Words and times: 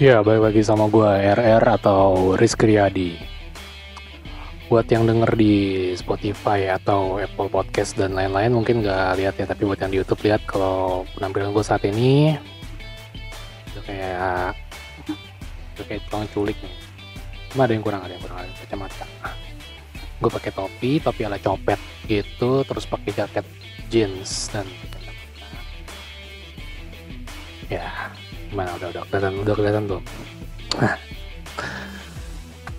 Ya, 0.00 0.24
balik 0.24 0.48
lagi 0.48 0.64
sama 0.64 0.88
gue 0.88 1.12
RR 1.36 1.60
atau 1.60 2.32
Rizky 2.32 2.72
Riyadi. 2.72 3.20
Buat 4.72 4.88
yang 4.88 5.04
denger 5.04 5.36
di 5.36 5.92
Spotify 5.92 6.72
atau 6.72 7.20
Apple 7.20 7.52
Podcast 7.52 8.00
dan 8.00 8.16
lain-lain 8.16 8.48
mungkin 8.48 8.80
nggak 8.80 9.20
lihat 9.20 9.36
ya, 9.36 9.44
tapi 9.44 9.68
buat 9.68 9.76
yang 9.76 9.92
di 9.92 10.00
YouTube 10.00 10.24
lihat 10.24 10.40
kalau 10.48 11.04
penampilan 11.12 11.52
gue 11.52 11.60
saat 11.60 11.84
ini 11.84 12.32
udah 13.76 13.84
kayak 13.84 14.48
udah 15.76 15.84
kayak 15.84 16.00
tukang 16.08 16.24
culik 16.32 16.56
nih. 16.64 16.76
Cuma 17.52 17.68
ada 17.68 17.76
yang 17.76 17.84
kurang, 17.84 18.00
ada 18.00 18.16
yang 18.16 18.24
kurang, 18.24 18.38
ada 18.40 18.48
yang 18.48 18.56
kacamata. 18.56 19.06
Gue 20.16 20.30
pakai 20.32 20.52
topi, 20.56 20.90
topi 21.04 21.28
ala 21.28 21.36
copet 21.36 21.80
gitu, 22.08 22.64
terus 22.64 22.88
pakai 22.88 23.12
jaket 23.12 23.44
jeans 23.92 24.48
dan 24.48 24.64
ya 27.68 28.16
gimana? 28.50 28.74
Udah 28.76 28.88
udah 28.90 29.02
kelihatan 29.06 29.32
udah 29.40 29.54
kelihatan 29.54 29.82
tuh. 29.86 30.00
Nah, 30.76 30.94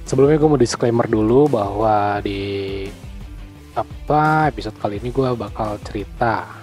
sebelumnya 0.03 0.37
gue 0.37 0.49
mau 0.51 0.59
disclaimer 0.59 1.07
dulu 1.07 1.47
bahwa 1.47 2.19
di 2.19 2.87
apa 3.71 4.51
episode 4.51 4.75
kali 4.75 4.99
ini 4.99 5.15
gue 5.15 5.31
bakal 5.33 5.79
cerita 5.87 6.59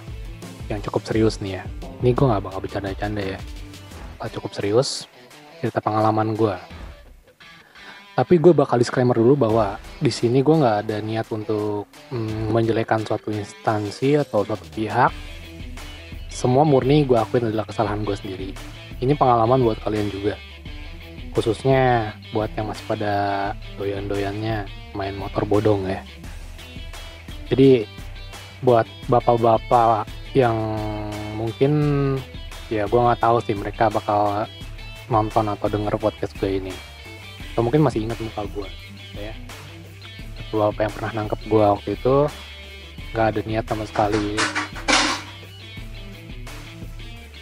yang 0.69 0.79
cukup 0.85 1.01
serius 1.01 1.41
nih 1.41 1.59
ya. 1.59 1.63
Ini 2.05 2.13
gue 2.13 2.25
nggak 2.29 2.43
bakal 2.45 2.59
bercanda-canda 2.61 3.37
ya. 3.37 3.39
Bakal 4.21 4.29
cukup 4.39 4.51
serius 4.53 5.09
cerita 5.59 5.83
pengalaman 5.83 6.39
gue 6.39 6.55
tapi 8.19 8.35
gue 8.35 8.51
bakal 8.51 8.75
disclaimer 8.75 9.15
dulu 9.15 9.47
bahwa 9.47 9.79
di 10.03 10.11
sini 10.11 10.43
gue 10.43 10.51
nggak 10.51 10.77
ada 10.83 10.99
niat 10.99 11.31
untuk 11.31 11.87
mm, 12.11 12.51
menjelekan 12.51 13.07
suatu 13.07 13.31
instansi 13.31 14.19
atau 14.19 14.43
suatu 14.43 14.67
pihak. 14.75 15.07
Semua 16.27 16.67
murni 16.67 17.07
gue 17.07 17.15
akuin 17.15 17.47
adalah 17.47 17.63
kesalahan 17.63 18.03
gue 18.03 18.15
sendiri 18.19 18.51
ini 18.99 19.15
pengalaman 19.15 19.63
buat 19.63 19.79
kalian 19.79 20.11
juga. 20.11 20.35
Khususnya 21.31 22.13
buat 22.35 22.51
yang 22.59 22.67
masih 22.67 22.85
pada 22.89 23.13
doyan-doyannya 23.79 24.67
main 24.91 25.15
motor 25.15 25.47
bodong 25.47 25.87
ya. 25.87 26.03
Jadi 27.47 27.87
buat 28.59 28.85
bapak-bapak 29.07 30.05
yang 30.35 30.57
mungkin 31.39 31.73
ya 32.67 32.85
gue 32.85 32.99
nggak 32.99 33.23
tahu 33.23 33.39
sih 33.41 33.55
mereka 33.55 33.87
bakal 33.89 34.45
nonton 35.07 35.47
atau 35.47 35.71
denger 35.71 35.95
podcast 35.95 36.35
gue 36.37 36.59
ini. 36.59 36.73
Atau 37.55 37.63
mungkin 37.63 37.87
masih 37.87 38.03
ingat 38.03 38.19
muka 38.19 38.43
gue 38.51 38.69
ya. 39.15 39.33
Bapak 40.49 40.81
yang 40.81 40.93
pernah 40.97 41.11
nangkep 41.23 41.39
gue 41.45 41.65
waktu 41.77 41.89
itu 41.93 42.15
nggak 43.15 43.27
ada 43.31 43.39
niat 43.47 43.65
sama 43.69 43.85
sekali. 43.87 44.35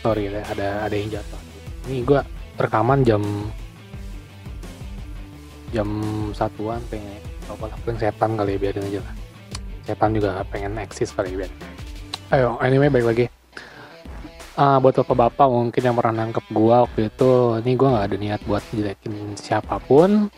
Sorry 0.05 0.29
ada 0.29 0.85
ada 0.85 0.95
yang 0.95 1.11
jatuh 1.11 1.46
ini 1.87 2.03
gue 2.03 2.19
rekaman 2.59 3.01
jam 3.07 3.23
jam 5.71 5.87
satuan 6.35 6.83
pengen 6.91 7.23
apa 7.47 7.63
lah 7.71 7.77
paling 7.83 7.99
setan 7.99 8.35
kali 8.35 8.55
ya 8.55 8.59
biarin 8.59 8.87
aja 8.91 8.99
lah. 9.03 9.15
Setan 9.87 10.11
juga 10.11 10.43
pengen 10.51 10.75
eksis 10.83 11.15
kali 11.15 11.31
ya 11.31 11.47
ayo 12.35 12.59
anyway 12.59 12.91
baik 12.91 13.07
lagi. 13.07 13.25
Uh, 14.57 14.81
buat 14.81 14.97
bapak-bapak 14.97 15.47
mungkin 15.53 15.81
yang 15.85 15.93
pernah 15.93 16.25
nangkep 16.25 16.45
gue 16.49 16.75
waktu 16.81 16.99
itu 17.13 17.31
ini 17.61 17.71
gue 17.77 17.87
nggak 17.93 18.05
ada 18.09 18.17
niat 18.17 18.41
buat 18.43 18.63
jelekin 18.73 19.37
siapa 19.37 19.77
pun. 19.79 20.33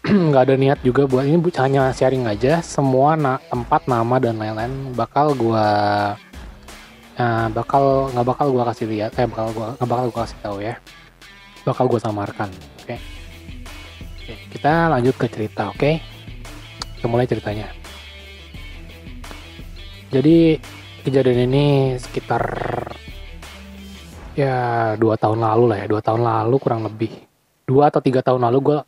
Nggak 0.32 0.42
ada 0.48 0.56
niat 0.56 0.80
juga 0.80 1.04
buat 1.04 1.28
ini 1.28 1.36
hanya 1.60 1.92
sharing 1.92 2.24
aja 2.24 2.64
semua 2.64 3.20
na 3.20 3.36
tempat 3.52 3.84
nama 3.84 4.16
dan 4.16 4.40
lain-lain 4.40 4.96
bakal 4.96 5.36
gue 5.36 5.66
Nah, 7.20 7.52
bakal 7.52 8.08
nggak 8.16 8.26
bakal 8.32 8.48
gue 8.48 8.64
kasih 8.64 8.86
lihat, 8.88 9.12
eh 9.20 9.28
bakal 9.28 9.52
gua 9.52 9.76
nggak 9.76 9.90
bakal 9.92 10.04
gue 10.08 10.20
kasih 10.24 10.38
tahu 10.40 10.56
ya, 10.64 10.74
bakal 11.68 11.84
gue 11.84 12.00
samarkan, 12.00 12.48
oke? 12.48 12.88
Okay? 12.88 12.98
Oke, 14.16 14.34
kita 14.56 14.88
lanjut 14.88 15.12
ke 15.20 15.28
cerita, 15.28 15.68
oke? 15.68 15.76
Okay? 15.76 16.00
Kita 16.96 17.12
mulai 17.12 17.28
ceritanya. 17.28 17.68
Jadi 20.08 20.56
kejadian 21.04 21.44
ini 21.44 21.64
sekitar 22.00 22.40
ya 24.32 24.56
dua 24.96 25.20
tahun 25.20 25.44
lalu 25.44 25.76
lah 25.76 25.78
ya, 25.84 25.86
dua 25.92 26.00
tahun 26.00 26.24
lalu 26.24 26.56
kurang 26.56 26.88
lebih, 26.88 27.12
dua 27.68 27.92
atau 27.92 28.00
tiga 28.00 28.24
tahun 28.24 28.48
lalu 28.48 28.58
gue 28.64 28.78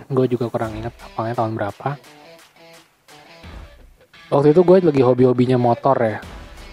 gue 0.16 0.26
juga 0.32 0.48
kurang 0.48 0.80
ingat 0.80 0.96
apalnya 0.96 1.36
tahun 1.36 1.60
berapa. 1.60 2.00
Waktu 4.32 4.56
itu 4.56 4.64
gue 4.64 4.76
lagi 4.80 5.02
hobi-hobinya 5.04 5.60
motor 5.60 6.00
ya, 6.00 6.24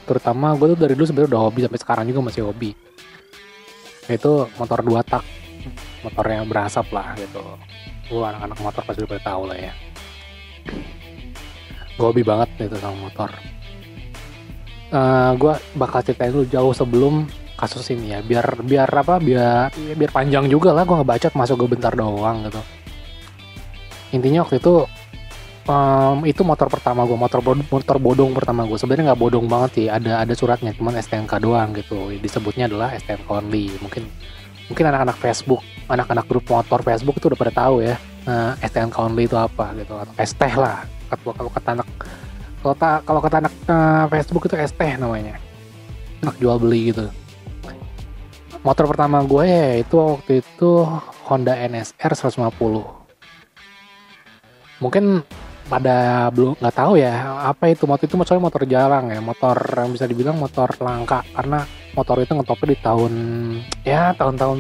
terutama 0.09 0.57
gue 0.57 0.73
tuh 0.73 0.79
dari 0.81 0.97
dulu 0.97 1.05
sebenarnya 1.05 1.29
udah 1.37 1.41
hobi 1.45 1.59
sampai 1.69 1.79
sekarang 1.85 2.05
juga 2.09 2.21
masih 2.25 2.41
hobi. 2.49 2.73
Itu 4.09 4.49
motor 4.57 4.81
dua 4.81 5.05
tak. 5.05 5.21
Motornya 6.01 6.41
berasap 6.49 6.89
lah 6.89 7.13
gitu. 7.21 7.45
Gue 8.09 8.25
anak-anak 8.25 8.57
motor 8.57 8.81
pasti 8.81 9.05
udah 9.05 9.21
tahu 9.21 9.41
lah 9.53 9.57
ya. 9.69 9.73
Gue 11.93 12.05
hobi 12.09 12.25
banget 12.25 12.49
gitu 12.57 12.73
sama 12.81 12.97
motor. 13.05 13.29
Uh, 14.89 15.37
gue 15.37 15.53
bakal 15.77 16.01
ceritain 16.01 16.33
dulu 16.33 16.49
jauh 16.49 16.73
sebelum 16.73 17.29
kasus 17.53 17.93
ini 17.93 18.17
ya. 18.17 18.25
Biar 18.25 18.65
biar 18.65 18.89
apa 18.89 19.21
biar 19.21 19.69
biar 19.93 20.09
panjang 20.09 20.49
juga 20.49 20.73
lah. 20.73 20.89
Gue 20.89 20.97
ngebacot 20.97 21.37
masuk 21.37 21.61
gue 21.61 21.77
bentar 21.77 21.93
doang 21.93 22.49
gitu. 22.49 22.61
Intinya 24.09 24.41
waktu 24.41 24.57
itu 24.57 24.89
um, 25.69 26.25
itu 26.25 26.41
motor 26.41 26.65
pertama 26.67 27.05
gue 27.05 27.15
motor 27.15 27.39
motor 27.45 27.97
bodong 28.01 28.33
pertama 28.33 28.65
gue 28.65 28.75
sebenarnya 28.75 29.13
nggak 29.13 29.21
bodong 29.21 29.45
banget 29.45 29.69
sih 29.77 29.85
ada 29.87 30.25
ada 30.25 30.33
suratnya 30.33 30.73
cuman 30.73 30.97
STNK 30.97 31.33
doang 31.39 31.69
gitu. 31.77 32.09
Disebutnya 32.17 32.65
adalah 32.65 32.91
STNK 32.97 33.29
only. 33.29 33.69
Mungkin 33.79 34.09
mungkin 34.67 34.85
anak-anak 34.89 35.17
Facebook 35.21 35.61
anak-anak 35.89 36.25
grup 36.29 36.45
motor 36.49 36.81
Facebook 36.81 37.17
itu 37.17 37.25
udah 37.29 37.39
pada 37.39 37.53
tahu 37.53 37.85
ya 37.85 37.95
uh, 38.25 38.57
STNK 38.65 38.97
only 38.97 39.29
itu 39.29 39.37
apa 39.37 39.77
gitu. 39.77 39.93
Atau 39.93 40.13
ST 40.17 40.41
lah. 40.57 40.83
Kalau 41.09 41.51
kata 41.53 41.69
anak 41.77 41.87
kalau 42.59 42.75
kalau 43.05 43.21
kata 43.21 43.35
anak 43.45 43.53
uh, 43.69 44.05
Facebook 44.09 44.49
itu 44.49 44.55
ST 44.57 44.81
namanya. 44.97 45.37
Anak 46.25 46.35
jual 46.41 46.57
beli 46.59 46.91
gitu. 46.91 47.05
Motor 48.59 48.91
pertama 48.91 49.23
gue 49.23 49.45
ya 49.47 49.79
itu 49.79 49.95
waktu 49.95 50.43
itu 50.43 50.83
Honda 51.23 51.55
NSR 51.55 52.11
150 52.11 52.99
mungkin 54.79 55.23
pada 55.69 56.27
belum 56.33 56.57
nggak 56.57 56.75
tahu 56.75 56.97
ya 56.97 57.45
apa 57.45 57.69
itu 57.69 57.85
motor 57.85 58.09
itu 58.09 58.17
motornya 58.17 58.41
motor 58.41 58.61
jarang 58.65 59.05
ya 59.13 59.21
motor 59.21 59.55
yang 59.55 59.93
bisa 59.93 60.09
dibilang 60.09 60.35
motor 60.41 60.73
langka 60.81 61.21
karena 61.31 61.63
motor 61.93 62.17
itu 62.19 62.33
ngetopnya 62.33 62.67
di 62.73 62.77
tahun 62.81 63.13
ya 63.85 64.01
tahun-tahun 64.17 64.59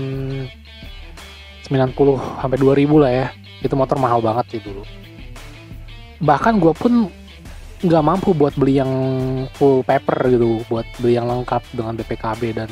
90 1.69 2.41
sampai 2.41 2.57
2000 2.57 3.01
lah 3.01 3.11
ya 3.13 3.27
itu 3.61 3.75
motor 3.75 3.97
mahal 3.99 4.19
banget 4.23 4.57
sih 4.57 4.61
dulu. 4.63 4.83
Bahkan 6.19 6.53
gue 6.59 6.73
pun 6.75 6.93
nggak 7.79 8.03
mampu 8.03 8.35
buat 8.35 8.51
beli 8.59 8.81
yang 8.83 8.91
full 9.55 9.87
paper 9.87 10.27
gitu 10.27 10.63
buat 10.67 10.83
beli 10.99 11.15
yang 11.15 11.27
lengkap 11.31 11.63
dengan 11.71 11.95
BPKB 11.95 12.41
dan 12.55 12.71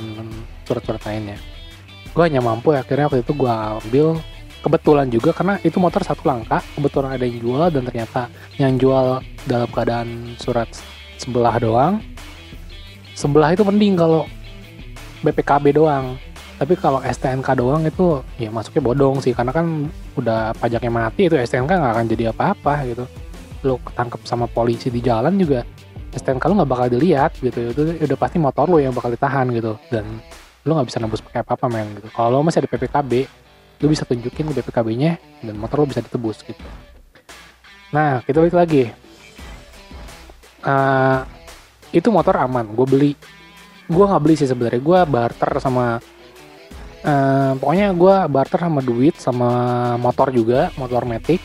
surat-surat 0.68 1.00
lainnya. 1.08 1.40
Gue 2.12 2.28
hanya 2.28 2.42
mampu 2.42 2.74
ya, 2.74 2.82
akhirnya 2.82 3.08
waktu 3.08 3.22
itu 3.24 3.34
gue 3.38 3.52
ambil 3.52 4.08
kebetulan 4.62 5.08
juga 5.08 5.32
karena 5.32 5.62
itu 5.62 5.78
motor 5.78 6.02
satu 6.02 6.26
langka 6.26 6.60
kebetulan 6.76 7.16
ada 7.16 7.26
yang 7.26 7.40
jual 7.40 7.68
dan 7.70 7.84
ternyata 7.86 8.22
yang 8.58 8.74
jual 8.76 9.22
dalam 9.46 9.70
keadaan 9.70 10.36
surat 10.42 10.68
sebelah 11.18 11.56
doang. 11.58 12.02
Sebelah 13.18 13.54
itu 13.54 13.66
mending 13.66 13.98
kalau 13.98 14.30
BPKB 15.26 15.74
doang. 15.74 16.18
Tapi 16.58 16.74
kalau 16.74 16.98
STNK 17.06 17.54
doang 17.54 17.86
itu 17.86 18.22
ya 18.42 18.50
masuknya 18.50 18.82
bodong 18.82 19.22
sih 19.22 19.34
karena 19.34 19.54
kan 19.54 19.94
udah 20.18 20.58
pajaknya 20.58 20.90
mati 20.90 21.30
itu 21.30 21.38
STNK 21.38 21.70
nggak 21.70 21.94
akan 21.94 22.06
jadi 22.10 22.24
apa-apa 22.34 22.74
gitu. 22.90 23.06
Lo 23.62 23.78
ketangkep 23.82 24.22
sama 24.26 24.50
polisi 24.50 24.90
di 24.90 25.02
jalan 25.02 25.38
juga 25.38 25.62
STNK 26.18 26.50
lo 26.50 26.54
nggak 26.62 26.70
bakal 26.70 26.88
dilihat 26.90 27.38
gitu. 27.42 27.74
Itu 27.74 27.82
udah 28.02 28.18
pasti 28.18 28.42
motor 28.42 28.66
lo 28.70 28.82
yang 28.82 28.94
bakal 28.94 29.14
ditahan 29.14 29.54
gitu. 29.54 29.78
Dan 29.94 30.18
lo 30.66 30.82
nggak 30.82 30.90
bisa 30.90 30.98
nembus 30.98 31.22
pakai 31.22 31.46
apa-apa 31.46 31.66
men 31.70 31.94
gitu. 32.02 32.10
Kalau 32.10 32.42
lo 32.42 32.42
masih 32.42 32.66
ada 32.66 32.70
PPKB 32.70 33.30
lu 33.78 33.94
bisa 33.94 34.04
tunjukin 34.10 34.50
BPKB-nya 34.50 35.22
dan 35.46 35.56
motor 35.58 35.86
lu 35.86 35.90
bisa 35.90 36.02
ditebus 36.02 36.42
gitu. 36.42 36.62
Nah, 37.94 38.26
kita 38.26 38.42
balik 38.42 38.58
lagi. 38.58 38.84
Uh, 40.66 41.24
itu 41.94 42.10
motor 42.10 42.36
aman, 42.42 42.68
gue 42.74 42.88
beli. 42.90 43.12
Gue 43.88 44.04
nggak 44.04 44.24
beli 44.24 44.36
sih 44.36 44.50
sebenarnya, 44.50 44.82
gue 44.82 45.00
barter 45.08 45.52
sama. 45.64 46.02
Uh, 47.08 47.54
pokoknya 47.62 47.94
gue 47.94 48.16
barter 48.28 48.60
sama 48.60 48.82
duit 48.84 49.16
sama 49.22 49.50
motor 49.96 50.34
juga, 50.34 50.74
motor 50.76 51.08
Matic. 51.08 51.40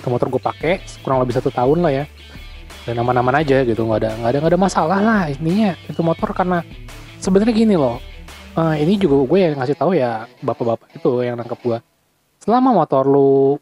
Itu 0.00 0.08
motor 0.10 0.26
gue 0.32 0.42
pakai 0.42 0.82
kurang 1.04 1.22
lebih 1.22 1.36
satu 1.38 1.52
tahun 1.52 1.84
lah 1.84 1.92
ya. 1.92 2.04
Dan 2.84 3.00
aman-aman 3.00 3.40
aja 3.40 3.62
gitu, 3.62 3.86
nggak 3.86 4.00
ada 4.02 4.10
nggak 4.18 4.30
ada 4.34 4.38
nggak 4.40 4.52
ada 4.52 4.60
masalah 4.60 4.98
lah 5.00 5.22
intinya 5.32 5.72
itu 5.88 6.00
motor 6.04 6.36
karena 6.36 6.60
sebenarnya 7.16 7.56
gini 7.56 7.80
loh 7.80 7.96
uh, 8.56 8.74
ini 8.78 8.98
juga 8.98 9.22
gue 9.26 9.38
yang 9.38 9.54
ngasih 9.58 9.76
tahu 9.76 9.92
ya 9.94 10.26
bapak-bapak 10.42 10.88
itu 10.96 11.10
yang 11.22 11.38
nangkep 11.38 11.60
gue 11.62 11.78
selama 12.42 12.74
motor 12.74 13.06
lu 13.06 13.58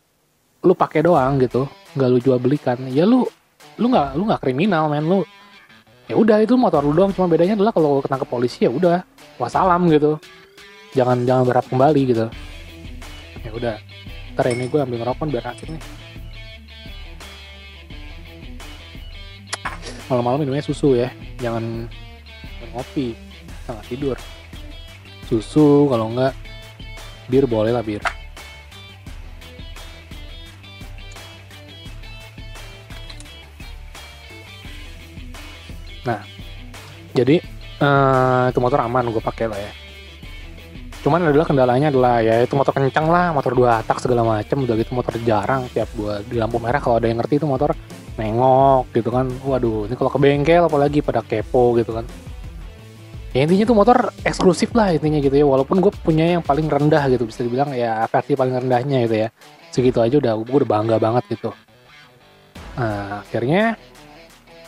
lu 0.63 0.73
pakai 0.73 1.03
doang 1.03 1.41
gitu 1.43 1.67
nggak 1.97 2.09
lu 2.09 2.19
jual 2.23 2.39
belikan 2.41 2.79
ya 2.89 3.05
lu 3.05 3.27
lu 3.81 3.87
nggak 3.89 4.09
lu 4.19 4.23
nggak 4.29 4.41
kriminal 4.43 4.89
men 4.93 5.05
lu. 5.07 5.21
Ya 6.11 6.19
udah 6.19 6.43
itu 6.43 6.59
motor 6.59 6.85
lu 6.85 6.93
doang 6.93 7.15
cuma 7.15 7.31
bedanya 7.31 7.57
adalah 7.57 7.73
kalau 7.73 8.03
ketangkep 8.05 8.29
polisi 8.29 8.59
ya 8.67 8.71
udah 8.73 9.07
wassalam 9.41 9.89
gitu. 9.89 10.19
Jangan 10.93 11.25
jangan 11.25 11.43
berharap 11.49 11.67
kembali 11.73 12.01
gitu. 12.13 12.27
Ya 13.43 13.51
udah 13.55 13.75
ntar 14.37 14.47
ini 14.49 14.69
gue 14.69 14.81
ambil 14.81 14.99
ngerokok 15.05 15.25
biar 15.31 15.45
asik 15.57 15.69
nih. 15.73 15.83
Malam-malam 20.11 20.45
minumnya 20.45 20.65
susu 20.65 20.93
ya 20.93 21.09
jangan 21.41 21.89
ngopi 22.73 23.17
sangat 23.65 23.85
tidur 23.89 24.17
susu 25.33 25.89
kalau 25.89 26.13
enggak 26.13 26.37
bir 27.33 27.49
boleh 27.49 27.73
lah 27.73 27.81
bir. 27.81 28.05
Nah 36.05 36.21
jadi 37.17 37.41
uh, 37.81 38.53
itu 38.53 38.61
motor 38.61 38.85
aman 38.85 39.09
gue 39.09 39.25
pakai 39.25 39.49
lah 39.49 39.57
ya. 39.57 39.73
Cuman 41.01 41.25
adalah 41.25 41.49
kendalanya 41.49 41.89
adalah 41.89 42.21
ya 42.21 42.45
itu 42.45 42.53
motor 42.53 42.77
kencang 42.77 43.09
lah 43.09 43.33
motor 43.33 43.57
dua 43.57 43.81
tak 43.89 44.05
segala 44.05 44.21
macam 44.23 44.69
udah 44.69 44.77
gitu 44.77 44.93
motor 44.93 45.17
jarang 45.25 45.67
tiap 45.73 45.89
gua 45.97 46.21
di 46.23 46.37
lampu 46.39 46.61
merah 46.61 46.79
kalau 46.79 47.01
ada 47.01 47.09
yang 47.11 47.19
ngerti 47.19 47.41
itu 47.41 47.47
motor 47.49 47.73
nengok 48.21 48.93
gitu 48.93 49.09
kan. 49.09 49.33
Waduh 49.43 49.89
ini 49.89 49.97
kalau 49.97 50.13
ke 50.13 50.19
bengkel 50.21 50.69
apalagi 50.69 51.01
pada 51.01 51.25
kepo 51.25 51.73
gitu 51.81 51.97
kan 51.97 52.05
ya 53.33 53.49
intinya 53.49 53.65
tuh 53.65 53.77
motor 53.77 53.99
eksklusif 54.29 54.77
lah 54.77 54.93
intinya 54.93 55.17
gitu 55.17 55.33
ya 55.33 55.47
walaupun 55.49 55.81
gue 55.81 55.93
punya 56.05 56.37
yang 56.37 56.45
paling 56.45 56.69
rendah 56.69 57.09
gitu 57.09 57.25
bisa 57.25 57.41
dibilang 57.41 57.73
ya 57.73 58.05
versi 58.09 58.37
paling 58.37 58.55
rendahnya 58.61 59.09
gitu 59.09 59.17
ya. 59.27 59.29
Segitu 59.73 59.99
aja 60.05 60.21
udah 60.21 60.33
gue 60.37 60.57
udah 60.63 60.69
bangga 60.69 60.97
banget 61.01 61.25
gitu. 61.33 61.51
Nah 62.77 63.25
akhirnya 63.25 63.81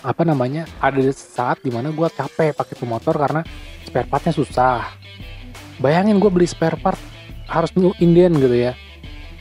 apa 0.05 0.22
namanya 0.25 0.69
ada 0.81 1.00
saat 1.12 1.61
di 1.64 1.72
mana 1.72 1.93
gue 1.93 2.08
capek 2.08 2.56
pakai 2.56 2.75
tuh 2.76 2.88
motor 2.88 3.14
karena 3.16 3.44
spare 3.84 4.08
partnya 4.08 4.32
susah. 4.32 4.84
Bayangin 5.76 6.16
gue 6.16 6.31
beli 6.32 6.49
spare 6.49 6.81
part 6.81 7.00
harus 7.44 7.69
Indian 8.00 8.32
gitu 8.40 8.56
ya. 8.56 8.72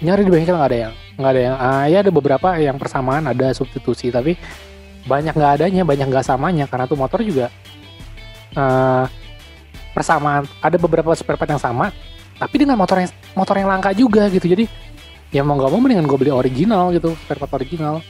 Nyari 0.03 0.27
di 0.27 0.31
bengkel 0.35 0.59
nggak 0.59 0.71
ada 0.71 0.79
yang 0.89 0.93
nggak 1.13 1.31
ada 1.31 1.41
yang 1.41 1.55
ah, 1.55 1.85
ya 1.85 1.97
ada 2.01 2.11
beberapa 2.11 2.57
yang 2.57 2.81
persamaan 2.81 3.29
ada 3.29 3.53
substitusi 3.53 4.09
tapi 4.09 4.33
banyak 5.05 5.37
nggak 5.37 5.51
adanya 5.61 5.85
banyak 5.85 6.09
nggak 6.09 6.25
samanya 6.25 6.65
karena 6.65 6.89
tuh 6.89 6.97
motor 6.97 7.21
juga 7.21 7.53
uh, 8.57 9.05
persamaan 9.93 10.49
ada 10.59 10.77
beberapa 10.81 11.13
spare 11.13 11.37
part 11.37 11.53
yang 11.53 11.61
sama 11.61 11.93
tapi 12.41 12.65
dengan 12.65 12.75
motor 12.75 12.97
yang 12.97 13.11
motor 13.37 13.55
yang 13.55 13.69
langka 13.69 13.93
juga 13.93 14.25
gitu. 14.27 14.49
Jadi 14.49 14.65
ya 15.29 15.45
mau 15.45 15.57
nggak 15.57 15.69
mau 15.69 15.79
mendingan 15.79 16.09
gue 16.09 16.17
beli 16.17 16.33
original 16.33 16.89
gitu 16.91 17.13
spare 17.25 17.39
part 17.39 17.53
original. 17.61 18.01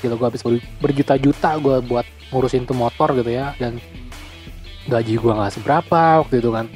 Gitu 0.00 0.12
gue 0.16 0.26
habis 0.26 0.44
berjuta-juta 0.80 1.50
gue 1.60 1.76
buat 1.84 2.06
ngurusin 2.32 2.68
tuh 2.68 2.76
motor 2.76 3.12
gitu 3.16 3.32
ya 3.32 3.56
dan 3.56 3.80
gaji 4.88 5.16
gue 5.16 5.32
nggak 5.32 5.52
seberapa 5.56 6.20
waktu 6.22 6.44
itu 6.44 6.50
kan. 6.52 6.66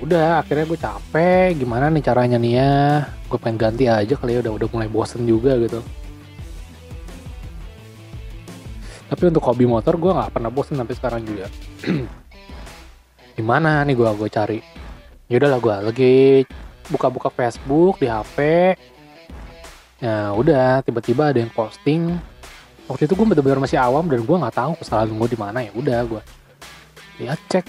Udah 0.00 0.40
akhirnya 0.40 0.64
gue 0.64 0.78
capek 0.80 1.60
gimana 1.60 1.92
nih 1.92 2.02
caranya 2.02 2.40
nih 2.40 2.52
ya? 2.56 3.04
Gue 3.28 3.36
pengen 3.36 3.60
ganti 3.60 3.84
aja 3.84 4.16
kali 4.16 4.40
ya 4.40 4.40
udah 4.40 4.52
udah 4.56 4.68
mulai 4.72 4.88
bosen 4.88 5.28
juga 5.28 5.60
gitu 5.60 5.84
tapi 9.10 9.26
untuk 9.26 9.42
hobi 9.42 9.66
motor 9.66 9.98
gue 9.98 10.14
nggak 10.14 10.30
pernah 10.30 10.54
bosen 10.54 10.78
sampai 10.78 10.94
sekarang 10.94 11.26
juga. 11.26 11.50
Gimana 13.36 13.82
nih 13.82 13.98
gue 13.98 14.06
gue 14.06 14.28
cari? 14.30 14.58
Ya 15.26 15.42
udahlah 15.42 15.58
gue 15.58 15.76
lagi 15.90 16.16
buka-buka 16.86 17.26
Facebook 17.34 17.98
di 17.98 18.06
HP 18.06 18.38
ya 20.00 20.32
udah 20.32 20.86
tiba-tiba 20.86 21.34
ada 21.34 21.42
yang 21.42 21.50
posting. 21.50 22.14
Waktu 22.86 23.10
itu 23.10 23.18
gue 23.18 23.26
bener-bener 23.26 23.58
masih 23.58 23.82
awam 23.82 24.06
dan 24.06 24.22
gue 24.22 24.36
nggak 24.38 24.54
tahu 24.54 24.72
kesalahan 24.78 25.10
gue 25.10 25.28
di 25.34 25.38
mana. 25.38 25.58
Ya 25.66 25.74
udah 25.74 25.98
gue 26.06 26.22
lihat 27.18 27.42
cek. 27.50 27.66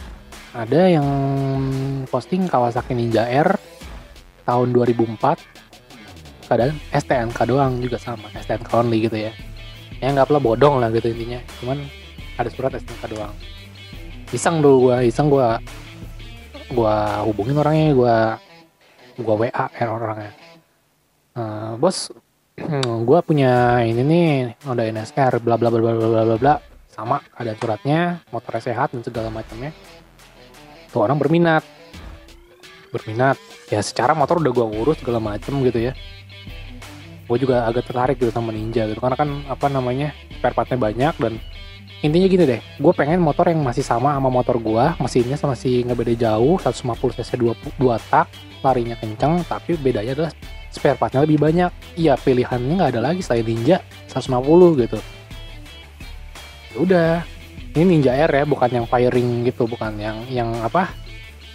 Ada 0.53 0.93
yang 0.93 1.09
posting 2.05 2.45
Kawasaki 2.45 2.93
Ninja 2.93 3.25
R 3.25 3.57
tahun 4.45 4.77
2004 4.77 5.17
kadang 6.51 6.75
STNK 6.91 7.39
doang 7.47 7.79
juga 7.79 7.95
sama 7.95 8.27
STNK 8.35 8.67
only 8.75 9.07
gitu 9.07 9.15
ya 9.15 9.31
ya 10.01 10.09
nggak 10.09 10.27
perlu 10.27 10.41
bodong 10.41 10.81
lah 10.81 10.89
gitu 10.89 11.13
intinya. 11.13 11.39
Cuman 11.61 11.77
ada 12.35 12.49
surat 12.49 12.73
STNK 12.73 13.03
doang. 13.13 13.33
Iseng 14.33 14.59
dulu 14.59 14.89
gue 14.89 14.97
iseng 15.07 15.29
gue 15.29 15.47
gue 16.73 16.95
hubungin 17.29 17.55
orangnya 17.61 17.87
gue 17.93 18.17
gue 19.21 19.35
WA 19.47 19.65
er 19.69 19.87
orangnya. 19.87 20.33
Uh, 21.37 21.77
bos 21.77 22.11
gue 23.07 23.19
punya 23.23 23.85
ini 23.85 24.01
nih 24.01 24.29
udah 24.65 24.85
NSR 24.89 25.39
bla 25.39 25.55
bla 25.55 25.69
bla 25.69 25.79
bla 25.79 25.93
bla 25.95 26.23
bla 26.25 26.37
bla 26.37 26.55
sama 26.91 27.23
ada 27.37 27.55
suratnya 27.55 28.19
motornya 28.33 28.61
sehat 28.73 28.91
dan 28.91 29.05
segala 29.05 29.29
macamnya. 29.29 29.71
Tuh 30.91 31.07
orang 31.07 31.21
berminat. 31.21 31.63
Berminat. 32.91 33.39
Ya 33.71 33.79
secara 33.79 34.11
motor 34.11 34.43
udah 34.43 34.51
gue 34.51 34.67
urus 34.83 34.99
segala 34.99 35.23
macem 35.23 35.55
gitu 35.63 35.79
ya 35.79 35.95
gue 37.31 37.47
juga 37.47 37.63
agak 37.63 37.87
tertarik 37.87 38.19
gitu 38.19 38.35
sama 38.35 38.51
Ninja 38.51 38.83
gitu 38.91 38.99
karena 38.99 39.15
kan 39.15 39.29
apa 39.47 39.71
namanya 39.71 40.11
spare 40.35 40.51
partnya 40.51 40.75
banyak 40.75 41.15
dan 41.15 41.39
intinya 42.03 42.27
gini 42.27 42.43
deh 42.43 42.59
gue 42.59 42.93
pengen 42.97 43.23
motor 43.23 43.47
yang 43.47 43.63
masih 43.63 43.87
sama 43.87 44.11
sama 44.11 44.27
motor 44.27 44.59
gue 44.59 44.85
mesinnya 44.99 45.39
masih 45.39 45.87
nggak 45.87 45.97
beda 45.97 46.13
jauh 46.19 46.59
150 46.59 47.17
cc 47.23 47.31
2, 47.39 47.79
2 47.79 48.11
tak 48.11 48.27
larinya 48.59 48.99
kencang 48.99 49.47
tapi 49.47 49.79
bedanya 49.79 50.11
adalah 50.13 50.33
spare 50.71 50.95
partnya 50.95 51.27
lebih 51.27 51.37
banyak. 51.37 51.69
Iya 51.99 52.15
pilihannya 52.15 52.73
nggak 52.79 52.91
ada 52.95 53.01
lagi 53.11 53.21
selain 53.21 53.45
Ninja 53.45 53.83
150 54.07 54.81
gitu. 54.87 54.99
Ya 56.71 56.77
udah 56.79 57.11
ini 57.75 57.83
Ninja 57.83 58.15
Air 58.15 58.31
ya 58.31 58.43
bukan 58.47 58.71
yang 58.71 58.87
firing 58.87 59.43
gitu 59.43 59.67
bukan 59.67 59.99
yang 59.99 60.23
yang 60.31 60.49
apa 60.63 60.87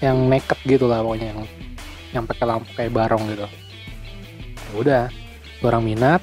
yang 0.05 0.29
naked 0.29 0.61
gitu 0.69 0.85
lah 0.85 1.01
pokoknya 1.01 1.33
yang 1.33 1.41
yang 2.13 2.25
pakai 2.29 2.45
lampu 2.45 2.69
kayak 2.77 2.93
barong 2.93 3.25
gitu. 3.33 3.47
Ya 4.61 4.73
udah 4.77 5.03
orang 5.63 5.83
minat. 5.85 6.21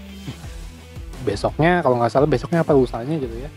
Besoknya 1.23 1.79
kalau 1.79 1.97
nggak 2.01 2.11
salah 2.11 2.27
besoknya 2.27 2.61
apa 2.61 2.75
usahanya 2.75 3.15
gitu 3.17 3.35
ya? 3.39 3.49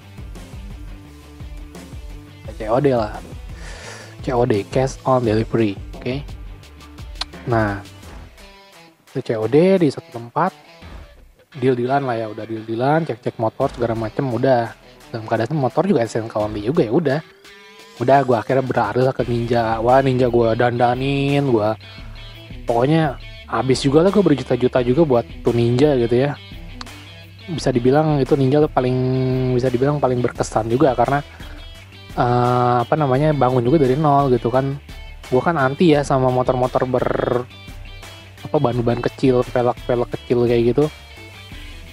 COD 2.57 2.87
lah. 2.97 3.21
COD 4.25 4.53
cash 4.73 4.97
on 5.05 5.23
delivery 5.23 5.77
oke. 5.95 6.03
Okay? 6.03 6.19
nah 7.47 7.79
itu 9.13 9.23
COD 9.33 9.87
di 9.87 9.89
satu 9.93 10.09
tempat. 10.11 10.53
Deal 11.57 11.73
dealan 11.73 12.05
lah 12.05 12.21
ya 12.21 12.27
udah 12.29 12.45
deal 12.45 12.65
dealan 12.69 13.09
cek 13.09 13.25
cek 13.25 13.37
motor 13.41 13.73
segala 13.73 13.97
macem 13.97 14.25
udah. 14.29 14.73
Dalam 15.09 15.25
keadaan 15.25 15.57
motor 15.57 15.87
juga 15.87 16.05
SNK 16.05 16.35
only 16.37 16.67
juga 16.67 16.83
ya 16.85 16.93
udah. 16.93 17.21
Udah 17.97 18.19
gue 18.27 18.37
akhirnya 18.37 18.65
beralih 18.67 19.09
ke 19.15 19.25
ninja. 19.25 19.81
Wah 19.81 20.05
ninja 20.05 20.29
gue 20.29 20.49
dandanin 20.59 21.45
gue 21.49 21.71
pokoknya 22.67 23.17
habis 23.47 23.79
juga 23.79 24.03
lah 24.03 24.11
gue 24.11 24.23
berjuta-juta 24.23 24.83
juga 24.83 25.03
buat 25.07 25.27
tuh 25.47 25.55
ninja 25.55 25.95
gitu 25.95 26.15
ya. 26.19 26.35
Bisa 27.47 27.71
dibilang 27.71 28.19
itu 28.19 28.35
ninja 28.35 28.59
tuh 28.59 28.71
paling 28.71 28.97
bisa 29.55 29.71
dibilang 29.71 30.03
paling 30.03 30.19
berkesan 30.19 30.67
juga 30.67 30.99
karena 30.99 31.23
uh, 32.19 32.83
apa 32.83 32.95
namanya 32.99 33.31
bangun 33.31 33.63
juga 33.63 33.87
dari 33.87 33.95
nol 33.95 34.35
gitu 34.35 34.51
kan. 34.51 34.75
Gue 35.31 35.43
kan 35.43 35.55
anti 35.59 35.95
ya 35.95 36.03
sama 36.03 36.31
motor-motor 36.31 36.87
ber 36.87 37.07
apa 38.47 38.57
ban-ban 38.63 39.03
kecil 39.03 39.43
velg-velg 39.47 40.11
kecil 40.19 40.47
kayak 40.47 40.75
gitu. 40.75 40.85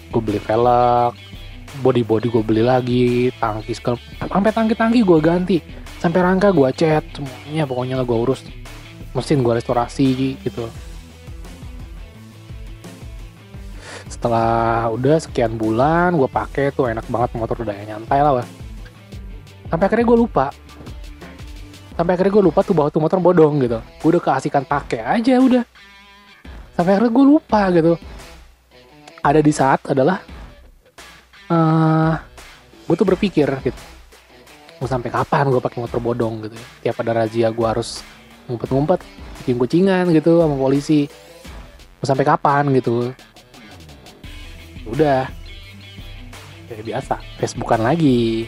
Gue 0.10 0.22
beli 0.22 0.42
velg 0.42 1.14
body 1.82 2.06
body 2.06 2.28
gue 2.30 2.44
beli 2.46 2.62
lagi 2.62 3.34
tangki 3.42 3.74
sampai 3.74 4.52
tangki 4.54 4.74
tangki 4.74 5.02
gue 5.06 5.20
ganti. 5.22 5.58
Sampai 6.02 6.20
rangka 6.20 6.50
gue 6.50 6.70
cat 6.74 7.06
semuanya 7.14 7.64
pokoknya 7.70 8.02
gue 8.02 8.18
urus. 8.18 8.42
Mesin 9.14 9.46
gue 9.46 9.54
restorasi 9.54 10.34
gitu 10.42 10.66
setelah 14.24 14.88
udah 14.96 15.20
sekian 15.20 15.60
bulan 15.60 16.16
gue 16.16 16.32
pakai 16.32 16.72
tuh 16.72 16.88
enak 16.88 17.04
banget 17.12 17.36
motor 17.36 17.60
udah 17.60 17.76
nyantai 17.76 18.24
lah 18.24 18.40
wah. 18.40 18.48
sampai 19.68 19.84
akhirnya 19.92 20.08
gue 20.08 20.16
lupa. 20.24 20.48
Sampai 22.00 22.16
akhirnya 22.16 22.32
gue 22.32 22.44
lupa 22.48 22.64
tuh 22.64 22.72
bahwa 22.72 22.88
tuh 22.88 23.04
motor 23.04 23.20
bodong 23.20 23.60
gitu. 23.68 23.84
Gue 23.84 24.10
udah 24.16 24.24
keasikan 24.24 24.64
pakai 24.64 25.04
aja 25.04 25.44
udah. 25.44 25.68
Sampai 26.72 26.96
akhirnya 26.96 27.12
gue 27.12 27.26
lupa 27.36 27.68
gitu. 27.76 28.00
Ada 29.20 29.44
di 29.44 29.52
saat 29.52 29.84
adalah 29.92 30.24
uh, 31.52 31.52
eh, 31.52 32.14
gue 32.88 32.96
tuh 32.96 33.08
berpikir 33.12 33.52
gitu. 33.60 33.82
Mau 34.80 34.88
sampai 34.88 35.12
kapan 35.12 35.52
gue 35.52 35.60
pakai 35.60 35.84
motor 35.84 36.00
bodong 36.00 36.48
gitu 36.48 36.56
ya. 36.56 36.68
Tiap 36.88 37.04
ada 37.04 37.28
razia 37.28 37.52
gue 37.52 37.68
harus 37.68 38.00
ngumpet-ngumpet 38.48 39.04
bikin 39.44 39.60
kucingan 39.60 40.16
gitu 40.16 40.40
sama 40.40 40.56
polisi. 40.56 41.12
Mau 42.00 42.08
sampai 42.08 42.24
kapan 42.24 42.72
gitu 42.72 43.12
udah. 44.88 45.30
Kayak 46.68 46.84
biasa. 46.84 47.16
Facebookan 47.40 47.82
lagi. 47.84 48.48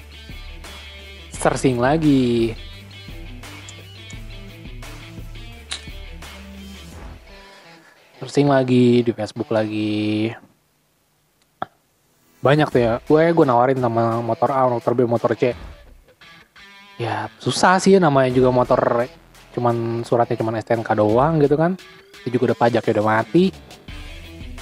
Searching 1.31 1.77
lagi. 1.77 2.55
Searching 8.17 8.47
lagi 8.49 9.05
di 9.05 9.11
Facebook 9.11 9.51
lagi. 9.51 10.33
Banyak 12.41 12.67
tuh 12.71 12.81
ya. 12.81 12.93
Gue 13.05 13.29
gue 13.29 13.45
nawarin 13.45 13.77
sama 13.77 14.23
motor 14.25 14.49
A 14.49 14.65
motor 14.65 14.91
B 14.97 15.05
motor 15.05 15.37
C. 15.37 15.53
Ya 16.95 17.27
susah 17.37 17.77
sih 17.77 17.99
namanya 17.99 18.31
juga 18.31 18.49
motor 18.55 19.05
cuman 19.55 20.03
suratnya 20.03 20.39
cuman 20.39 20.59
STNK 20.63 20.89
doang 20.97 21.37
gitu 21.43 21.59
kan. 21.59 21.77
Itu 22.23 22.39
juga 22.39 22.53
udah 22.53 22.57
pajaknya 22.57 22.91
udah 22.97 23.05
mati 23.05 23.53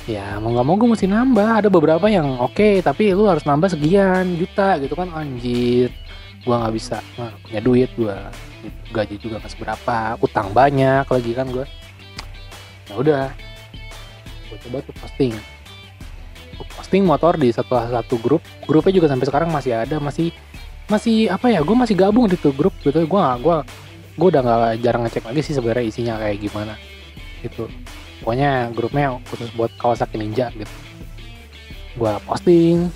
ya 0.03 0.38
mau 0.38 0.51
nggak 0.51 0.65
mau 0.67 0.75
gue 0.75 0.89
mesti 0.89 1.07
nambah. 1.07 1.50
Ada 1.63 1.69
beberapa 1.72 2.05
yang 2.12 2.39
oke 2.39 2.55
okay, 2.55 2.74
tapi 2.83 3.12
lu 3.15 3.27
harus 3.27 3.43
nambah 3.48 3.72
sekian 3.72 4.36
juta 4.36 4.79
gitu 4.79 4.93
kan. 4.98 5.12
Anjir 5.13 5.91
gue 6.43 6.55
nggak 6.55 6.74
bisa. 6.75 7.00
Nah, 7.15 7.31
punya 7.43 7.60
duit 7.63 7.89
gue 7.95 8.15
gaji 8.91 9.15
juga 9.19 9.39
nggak 9.39 9.53
seberapa. 9.53 9.98
Utang 10.19 10.51
banyak 10.51 11.05
lagi 11.07 11.31
kan 11.31 11.48
gue 11.50 11.65
ya 12.91 12.93
udah 13.00 13.25
gue 14.51 14.57
coba 14.69 14.77
tuh 14.83 14.95
posting. 15.00 15.33
Posting 16.77 17.03
motor 17.03 17.36
di 17.39 17.50
satu 17.50 17.75
satu 17.77 18.15
grup. 18.19 18.43
Grupnya 18.67 18.93
juga 18.93 19.07
sampai 19.10 19.27
sekarang 19.27 19.50
masih 19.50 19.74
ada 19.74 19.98
masih 19.98 20.29
masih 20.91 21.31
apa 21.31 21.48
ya 21.48 21.63
gue 21.63 21.75
masih 21.79 21.95
gabung 21.95 22.27
di 22.27 22.36
tuh 22.36 22.53
grup 22.53 22.75
gitu. 22.83 23.03
Gue 23.07 23.22
gue 23.39 23.57
gue 24.13 24.27
udah 24.29 24.41
nggak 24.45 24.74
jarang 24.86 25.01
ngecek 25.07 25.25
lagi 25.25 25.41
sih 25.41 25.53
sebenarnya 25.57 25.86
isinya 25.89 26.13
kayak 26.22 26.38
gimana 26.38 26.74
gitu 27.41 27.65
pokoknya 28.24 28.72
grupnya 28.72 29.20
khusus 29.27 29.51
buat 29.53 29.68
Kawasaki 29.75 30.15
Ninja 30.15 30.48
gitu. 30.56 30.72
Gue 32.00 32.10
posting. 32.24 32.88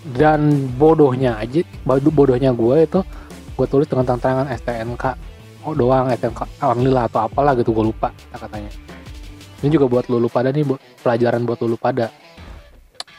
Dan 0.00 0.70
bodohnya 0.80 1.36
aja 1.36 1.60
bodohnya 1.84 2.56
gue 2.56 2.88
itu 2.88 3.00
gue 3.52 3.66
tulis 3.68 3.84
dengan 3.84 4.08
tantangan 4.08 4.48
STNK 4.48 5.04
oh 5.68 5.76
doang 5.76 6.08
STNK 6.08 6.56
alhamdulillah 6.56 7.04
atau 7.04 7.28
apalah 7.28 7.52
gitu 7.52 7.74
gue 7.76 7.92
lupa 7.92 8.08
katanya. 8.32 8.72
Ini 9.60 9.68
juga 9.68 9.92
buat 9.92 10.08
lulu 10.08 10.32
pada 10.32 10.48
nih 10.48 10.64
buat 10.64 10.80
pelajaran 11.04 11.44
buat 11.44 11.60
lulu 11.60 11.76
pada 11.76 12.08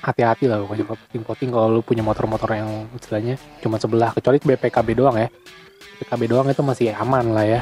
hati-hati 0.01 0.50
lah 0.50 0.58
pokoknya 0.66 0.90
posting-posting 0.90 1.54
kalau 1.54 1.78
lu 1.78 1.82
punya 1.86 2.01
motor-motor 2.01 2.50
yang 2.58 2.90
istilahnya 2.98 3.38
cuma 3.62 3.78
sebelah 3.78 4.10
kecuali 4.18 4.42
BPKB 4.42 4.98
doang 4.98 5.22
ya. 5.22 5.30
BPKB 6.01 6.22
doang 6.34 6.50
itu 6.50 6.66
masih 6.66 6.98
aman 6.98 7.30
lah 7.30 7.46
ya 7.46 7.62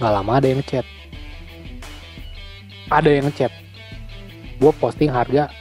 nggak 0.00 0.12
lama 0.16 0.32
ada 0.40 0.46
yang 0.48 0.58
ngechat. 0.64 0.86
Ada 2.88 3.10
yang 3.20 3.24
ngechat. 3.28 3.52
Gue 4.56 4.72
posting 4.80 5.12
harga 5.12 5.52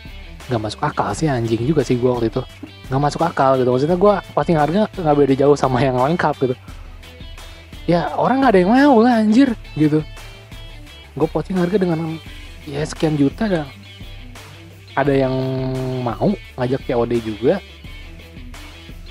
nggak 0.50 0.62
masuk 0.66 0.82
akal 0.82 1.14
sih 1.14 1.30
anjing 1.30 1.62
juga 1.62 1.84
sih 1.84 2.00
gue 2.00 2.08
waktu 2.08 2.32
itu. 2.32 2.42
Nggak 2.88 3.02
masuk 3.04 3.22
akal 3.22 3.60
gitu. 3.60 3.68
Maksudnya 3.68 4.00
gue 4.00 4.14
posting 4.32 4.56
harga 4.56 4.88
nggak 4.96 5.16
beda 5.20 5.34
jauh 5.36 5.60
sama 5.60 5.84
yang 5.84 6.00
lengkap 6.00 6.36
gitu. 6.40 6.56
Ya 7.84 8.16
orang 8.16 8.40
nggak 8.40 8.52
ada 8.56 8.60
yang 8.64 8.72
mau 8.72 8.96
lah 9.04 9.20
anjir 9.20 9.52
gitu. 9.76 10.00
Gue 11.20 11.28
posting 11.28 11.60
harga 11.60 11.76
dengan 11.76 12.16
ya 12.64 12.80
sekian 12.88 13.20
juta 13.20 13.44
dan 13.44 13.68
ada 14.96 15.12
yang 15.12 15.36
mau 16.00 16.32
ngajak 16.56 16.88
COD 16.88 17.14
juga. 17.20 17.60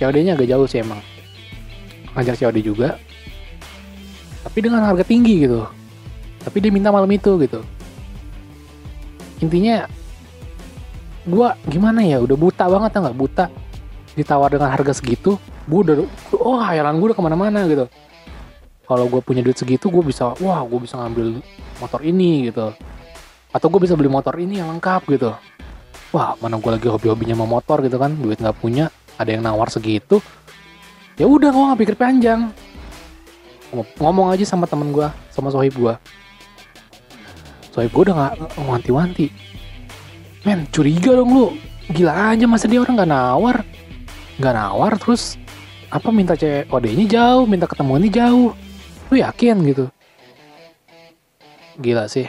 COD 0.00 0.16
nya 0.24 0.40
agak 0.40 0.48
jauh 0.48 0.64
sih 0.64 0.80
emang. 0.80 1.04
Ngajak 2.16 2.40
COD 2.40 2.64
juga 2.64 2.96
tapi 4.48 4.64
dengan 4.64 4.80
harga 4.80 5.04
tinggi 5.04 5.44
gitu. 5.44 5.68
Tapi 6.40 6.56
dia 6.64 6.72
minta 6.72 6.88
malam 6.88 7.12
itu 7.12 7.36
gitu. 7.44 7.60
Intinya 9.44 9.84
gue 11.28 11.48
gimana 11.68 12.00
ya? 12.00 12.16
Udah 12.24 12.32
buta 12.32 12.64
banget 12.64 12.96
nggak? 12.96 13.12
Buta. 13.12 13.52
Ditawar 14.16 14.48
dengan 14.48 14.72
harga 14.72 14.96
segitu 14.96 15.36
gue 15.68 15.80
udah 15.84 15.96
oh 16.40 16.56
hayalan 16.64 16.96
gue 16.96 17.12
udah 17.12 17.18
ke 17.20 17.24
mana-mana 17.28 17.68
gitu. 17.68 17.84
Kalau 18.88 19.04
gue 19.04 19.20
punya 19.20 19.44
duit 19.44 19.60
segitu 19.60 19.92
gue 19.92 20.00
bisa 20.00 20.32
wah 20.40 20.64
gue 20.64 20.80
bisa 20.80 20.96
ngambil 20.96 21.44
motor 21.76 22.00
ini 22.00 22.48
gitu. 22.48 22.72
Atau 23.52 23.68
gue 23.68 23.84
bisa 23.84 23.92
beli 24.00 24.08
motor 24.08 24.32
ini 24.40 24.64
yang 24.64 24.72
lengkap 24.72 25.04
gitu. 25.12 25.36
Wah 26.16 26.40
mana 26.40 26.56
gue 26.56 26.72
lagi 26.72 26.88
hobi-hobinya 26.88 27.36
mau 27.36 27.60
motor 27.60 27.84
gitu 27.84 28.00
kan? 28.00 28.16
Duit 28.16 28.40
nggak 28.40 28.56
punya 28.56 28.88
ada 29.20 29.28
yang 29.28 29.44
nawar 29.44 29.68
segitu. 29.68 30.24
Ya 31.20 31.28
udah 31.28 31.52
gue 31.52 31.64
nggak 31.68 31.80
pikir 31.84 31.96
panjang 32.00 32.48
ngomong 34.00 34.32
aja 34.32 34.44
sama 34.48 34.64
temen 34.64 34.90
gue 34.96 35.08
sama 35.28 35.52
sohib 35.52 35.76
gue 35.76 35.94
sohib 37.76 37.90
gue 37.92 38.02
udah 38.08 38.14
nggak 38.16 38.34
wanti-wanti 38.64 39.48
men 40.48 40.64
curiga 40.70 41.12
dong 41.18 41.30
lu. 41.34 41.46
Gila 41.92 42.32
aja 42.32 42.44
masa 42.44 42.68
dia 42.68 42.80
orang 42.80 42.96
nggak 42.96 43.10
nawar. 43.12 43.56
Nggak 44.40 44.54
nawar 44.54 44.92
terus 45.00 45.36
apa 45.88 46.12
minta 46.12 46.36
COD 46.36 46.84
nya 46.96 47.06
jauh 47.08 47.44
minta 47.48 47.68
ketemu 47.68 47.92
ini 48.00 48.08
jauh. 48.12 48.50
Lu 49.12 49.14
yakin 49.16 49.56
gitu? 49.68 49.84
Gila 51.80 52.08
sih. 52.08 52.28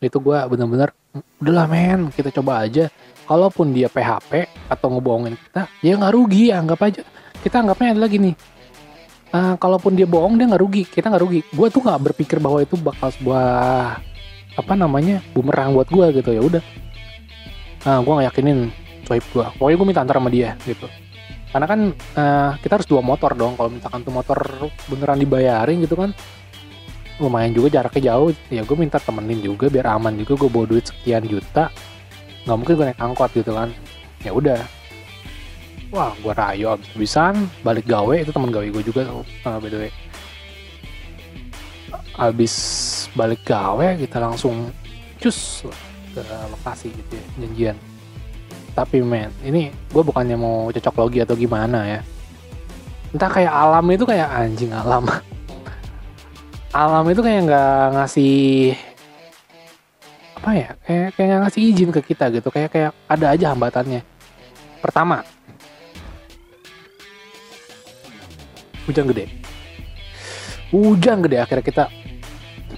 Itu 0.00 0.20
gue 0.20 0.38
bener-bener 0.48 0.92
udahlah 1.40 1.66
men 1.68 2.12
kita 2.12 2.32
coba 2.32 2.64
aja. 2.64 2.92
Kalaupun 3.28 3.76
dia 3.76 3.92
PHP 3.92 4.48
atau 4.72 4.88
ngebohongin 4.88 5.36
kita 5.36 5.68
ya 5.84 6.00
nggak 6.00 6.12
rugi 6.16 6.48
anggap 6.48 6.80
aja. 6.80 7.02
Kita 7.44 7.60
anggapnya 7.64 7.96
adalah 7.96 8.08
gini 8.08 8.32
uh, 9.32 9.54
kalaupun 9.60 9.96
dia 9.96 10.06
bohong 10.08 10.38
dia 10.38 10.46
nggak 10.48 10.62
rugi. 10.62 10.82
Kita 10.88 11.08
nggak 11.12 11.22
rugi. 11.22 11.40
Gue 11.52 11.68
tuh 11.68 11.84
nggak 11.84 12.12
berpikir 12.12 12.38
bahwa 12.40 12.62
itu 12.62 12.76
bakal 12.80 13.12
sebuah 13.12 13.46
apa 14.58 14.72
namanya 14.74 15.22
bumerang 15.32 15.74
buat 15.76 15.88
gue 15.88 16.06
gitu. 16.22 16.30
Ya 16.34 16.42
udah. 16.42 16.62
Nah 17.86 17.98
gue 18.02 18.12
nggak 18.12 18.28
yakinin 18.34 18.58
swipe 19.08 19.24
gue 19.32 19.46
pokoknya 19.56 19.76
gue 19.80 19.86
minta 19.88 20.00
antar 20.04 20.16
sama 20.20 20.30
dia 20.30 20.56
gitu. 20.68 20.86
Karena 21.48 21.64
kan 21.64 21.80
uh, 21.96 22.50
kita 22.60 22.72
harus 22.76 22.88
dua 22.88 23.00
motor 23.00 23.32
dong. 23.32 23.56
Kalau 23.56 23.72
misalkan 23.72 24.04
tuh 24.04 24.12
motor 24.12 24.38
beneran 24.92 25.16
dibayarin 25.16 25.80
gitu 25.80 25.96
kan 25.96 26.12
lumayan 27.18 27.50
juga 27.50 27.80
jaraknya 27.80 28.14
jauh. 28.14 28.30
Ya 28.52 28.62
gue 28.62 28.76
minta 28.76 29.00
temenin 29.00 29.40
juga 29.40 29.72
biar 29.72 29.96
aman 29.96 30.14
juga. 30.20 30.36
Gue 30.36 30.50
bawa 30.52 30.66
duit 30.68 30.84
sekian 30.86 31.24
juta. 31.24 31.72
Nggak 32.44 32.56
mungkin 32.56 32.74
gue 32.76 32.86
naik 32.92 33.00
angkot 33.00 33.30
gitu 33.32 33.52
kan. 33.56 33.72
Ya 34.22 34.34
udah 34.34 34.77
wah 35.92 36.12
gue 36.18 36.32
rayu 36.32 36.66
abis-abisan 36.74 37.34
balik 37.64 37.88
gawe 37.88 38.14
itu 38.20 38.30
teman 38.32 38.52
gawe 38.52 38.64
gue 38.64 38.82
juga 38.84 39.08
uh, 39.08 39.58
by 39.58 39.68
the 39.72 39.78
way 39.88 39.92
abis 42.18 42.54
balik 43.14 43.40
gawe 43.46 43.94
kita 43.94 44.18
langsung 44.18 44.74
cus 45.22 45.62
ke 46.12 46.22
lokasi 46.50 46.90
gitu 46.90 47.14
ya 47.14 47.26
janjian. 47.46 47.76
Tapi 48.74 49.02
men 49.02 49.30
ini 49.42 49.70
gue 49.70 50.02
bukannya 50.02 50.34
mau 50.38 50.70
cocok 50.70 50.94
logi 50.98 51.18
atau 51.22 51.38
gimana 51.38 51.86
ya. 51.86 52.00
Entah 53.14 53.30
kayak 53.30 53.54
alam 53.54 53.86
itu 53.88 54.04
kayak 54.04 54.28
anjing 54.28 54.74
alam. 54.74 55.06
Alam 56.68 57.08
itu 57.08 57.24
kayak 57.24 57.48
nggak 57.48 57.84
ngasih 57.96 58.36
apa 60.36 60.50
ya 60.52 60.70
kayak 60.84 61.08
kayak 61.16 61.26
nggak 61.32 61.40
ngasih 61.48 61.62
izin 61.64 61.90
ke 61.90 62.00
kita 62.12 62.28
gitu. 62.28 62.52
Kayak 62.52 62.70
kayak 62.76 62.90
ada 63.08 63.26
aja 63.32 63.46
hambatannya. 63.56 64.04
Pertama 64.84 65.24
hujan 68.88 69.04
gede. 69.12 69.28
Hujan 70.72 71.20
gede 71.20 71.36
akhirnya 71.44 71.64
kita 71.64 71.84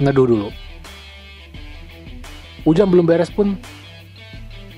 neduh 0.03 0.27
dulu. 0.27 0.49
Hujan 2.67 2.91
belum 2.91 3.07
beres 3.07 3.31
pun 3.31 3.55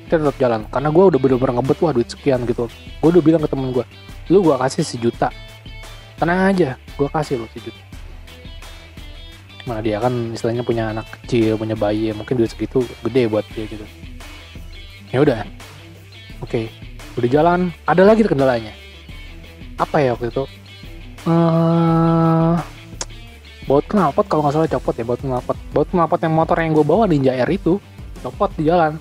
kita 0.07 0.21
tetap 0.21 0.37
jalan. 0.37 0.69
Karena 0.69 0.93
gue 0.93 1.05
udah 1.09 1.19
bener-bener 1.19 1.57
ngebet 1.57 1.79
wah 1.81 1.93
duit 1.97 2.09
sekian 2.13 2.45
gitu. 2.45 2.69
Gue 3.01 3.09
udah 3.09 3.25
bilang 3.25 3.41
ke 3.41 3.49
temen 3.49 3.73
gue 3.73 3.85
lu 4.29 4.45
gue 4.45 4.55
kasih 4.55 4.85
sejuta. 4.85 5.33
Tenang 6.21 6.53
aja 6.53 6.77
gue 6.77 7.09
kasih 7.09 7.41
lu 7.41 7.49
sejuta. 7.57 7.81
Mana 9.65 9.81
dia 9.81 9.97
kan 10.03 10.13
istilahnya 10.37 10.63
punya 10.67 10.93
anak 10.93 11.07
kecil 11.17 11.57
punya 11.57 11.79
bayi 11.79 12.13
mungkin 12.13 12.35
duit 12.37 12.53
segitu 12.53 12.85
gede 13.03 13.27
buat 13.33 13.47
dia 13.57 13.65
gitu. 13.67 13.87
Ya 15.11 15.25
udah. 15.25 15.41
Oke 16.45 16.69
okay. 16.69 17.19
udah 17.19 17.29
jalan. 17.29 17.61
Ada 17.89 18.03
lagi 18.05 18.23
kendalanya. 18.25 18.73
Apa 19.81 19.99
ya 19.99 20.15
waktu 20.15 20.31
itu 20.31 20.45
uh, 21.29 22.55
baut 23.67 23.87
knalpot 23.87 24.27
kalau 24.27 24.43
nggak 24.47 24.55
salah 24.55 24.71
copot 24.71 24.95
ya 24.97 25.05
baut 25.07 25.23
knalpot. 25.23 25.57
Baut 25.71 25.89
knalpot 25.91 26.21
yang 26.23 26.35
motor 26.35 26.57
yang 26.59 26.73
gue 26.75 26.87
bawa 26.87 27.05
Ninja 27.07 27.33
Air 27.35 27.51
itu 27.51 27.79
copot 28.23 28.51
di 28.59 28.67
jalan. 28.67 28.99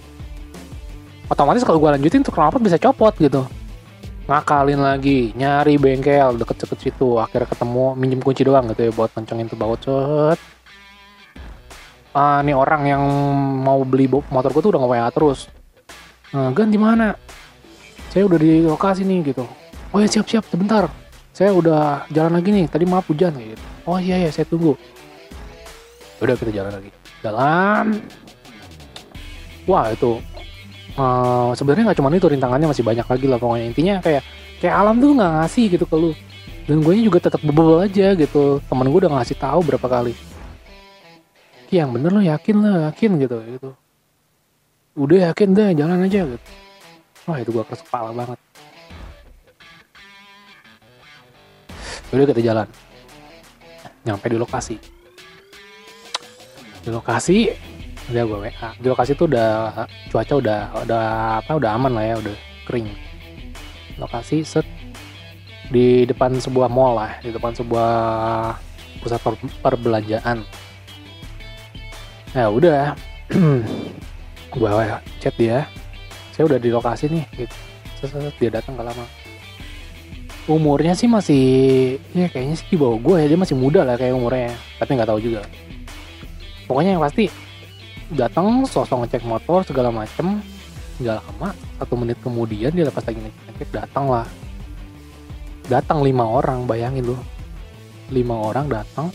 Otomatis 1.32 1.64
kalau 1.64 1.80
gue 1.80 1.90
lanjutin 1.98 2.22
tuh 2.22 2.34
knalpot 2.34 2.62
bisa 2.62 2.78
copot 2.78 3.14
gitu. 3.18 3.46
Ngakalin 4.30 4.80
lagi 4.80 5.34
nyari 5.34 5.76
bengkel 5.82 6.38
deket-deket 6.38 6.78
situ 6.78 7.18
akhirnya 7.18 7.50
ketemu 7.50 7.98
minjem 7.98 8.22
kunci 8.22 8.46
doang 8.46 8.70
gitu 8.72 8.88
ya 8.88 8.92
buat 8.94 9.10
kencengin 9.12 9.50
tuh 9.50 9.58
baut 9.58 9.82
cet 9.82 10.40
ah 12.12 12.44
nih 12.44 12.52
orang 12.52 12.84
yang 12.92 13.04
mau 13.64 13.88
beli 13.88 14.12
motor 14.12 14.52
gue 14.52 14.62
tuh 14.62 14.72
udah 14.76 14.82
nge-WA 14.84 15.10
terus. 15.16 15.48
Nah, 16.32 16.52
gan 16.56 16.72
di 16.72 16.80
mana? 16.80 17.16
Saya 18.12 18.28
udah 18.28 18.40
di 18.40 18.64
lokasi 18.68 19.08
nih 19.08 19.32
gitu. 19.32 19.48
Oh 19.92 20.00
ya 20.00 20.08
siap 20.08 20.28
siap 20.28 20.44
sebentar 20.48 20.88
saya 21.42 21.58
udah 21.58 22.06
jalan 22.14 22.38
lagi 22.38 22.54
nih 22.54 22.70
tadi 22.70 22.86
maaf 22.86 23.10
hujan 23.10 23.34
gitu. 23.34 23.66
Oh 23.90 23.98
iya 23.98 24.22
ya 24.22 24.30
saya 24.30 24.46
tunggu. 24.46 24.78
Udah 26.22 26.38
kita 26.38 26.54
jalan 26.54 26.70
lagi. 26.78 26.94
Jalan. 27.26 27.98
Wah 29.66 29.90
itu 29.90 30.22
uh, 31.02 31.50
sebenarnya 31.58 31.90
nggak 31.90 31.98
cuma 31.98 32.14
itu 32.14 32.30
rintangannya 32.30 32.70
masih 32.70 32.86
banyak 32.86 33.10
lagi 33.10 33.26
lah 33.26 33.42
pokoknya. 33.42 33.66
Intinya 33.74 33.96
kayak 34.06 34.22
kayak 34.62 34.76
alam 34.86 35.02
tuh 35.02 35.18
nggak 35.18 35.32
ngasih 35.42 35.66
gitu 35.74 35.86
ke 35.90 35.96
lu. 35.98 36.14
Dan 36.70 36.86
gue 36.86 36.94
juga 37.02 37.18
tetap 37.18 37.42
bebel 37.42 37.90
aja 37.90 38.14
gitu. 38.14 38.62
Temen 38.62 38.86
gue 38.94 39.00
udah 39.02 39.14
ngasih 39.18 39.38
tahu 39.42 39.66
berapa 39.66 39.88
kali. 39.90 40.14
Yang 41.74 41.90
bener 41.90 42.12
lo 42.14 42.22
yakin 42.22 42.56
lah 42.62 42.94
yakin 42.94 43.18
gitu 43.18 43.38
gitu. 43.50 43.70
Udah 44.94 45.34
yakin 45.34 45.58
deh 45.58 45.74
jalan 45.74 46.06
aja 46.06 46.22
gitu. 46.22 46.50
Wah 47.26 47.42
itu 47.42 47.50
gue 47.50 47.66
keras 47.66 47.82
kepala 47.82 48.14
banget 48.14 48.38
udah 52.12 52.28
kita 52.28 52.44
jalan. 52.44 52.68
Nyampe 54.04 54.28
di 54.28 54.38
lokasi. 54.38 54.76
Di 56.82 56.90
lokasi 56.92 57.38
udah 58.12 58.24
gue 58.28 58.40
WA 58.44 58.70
di 58.82 58.88
lokasi 58.92 59.16
tuh 59.16 59.30
udah 59.32 59.88
cuaca 60.12 60.34
udah 60.36 60.60
udah 60.84 61.06
apa 61.40 61.52
udah 61.56 61.70
aman 61.78 61.92
lah 61.96 62.04
ya 62.04 62.16
udah 62.20 62.36
kering. 62.68 62.92
Lokasi 63.96 64.44
set. 64.44 64.68
Di 65.72 66.04
depan 66.04 66.36
sebuah 66.36 66.68
mall 66.68 67.00
lah 67.00 67.12
di 67.24 67.32
depan 67.32 67.56
sebuah 67.56 67.92
pusat 69.00 69.22
per 69.24 69.40
perbelanjaan. 69.64 70.44
Ya 72.36 72.52
udah. 72.52 73.00
Gue 74.52 74.68
chat 75.24 75.32
dia. 75.40 75.64
Saya 76.36 76.44
udah 76.52 76.60
di 76.60 76.68
lokasi 76.68 77.08
nih 77.08 77.24
gitu. 77.40 77.56
Dia 78.42 78.50
datang 78.52 78.76
gak 78.76 78.92
lama 78.92 79.21
umurnya 80.50 80.98
sih 80.98 81.06
masih 81.06 81.44
ya 82.18 82.26
kayaknya 82.26 82.58
sih 82.58 82.66
di 82.74 82.78
gue 82.78 83.16
ya 83.22 83.26
dia 83.30 83.38
masih 83.38 83.54
muda 83.54 83.86
lah 83.86 83.94
kayak 83.94 84.18
umurnya 84.18 84.58
tapi 84.82 84.98
nggak 84.98 85.10
tahu 85.10 85.20
juga. 85.22 85.46
Pokoknya 86.66 86.98
yang 86.98 87.04
pasti 87.04 87.30
datang 88.10 88.66
sosok 88.66 89.06
ngecek 89.06 89.24
motor 89.28 89.62
segala 89.62 89.94
macem 89.94 90.42
nggak 91.02 91.18
lama 91.18 91.50
satu 91.82 91.94
menit 91.98 92.18
kemudian 92.22 92.74
dia 92.74 92.86
lepas 92.90 93.06
lagi 93.06 93.22
ngecek 93.22 93.44
ngecek 93.54 93.70
datang 93.70 94.06
lah. 94.10 94.26
Datang 95.70 96.02
lima 96.02 96.26
orang 96.26 96.66
bayangin 96.66 97.14
loh 97.14 97.22
lima 98.10 98.34
orang 98.34 98.66
datang. 98.66 99.14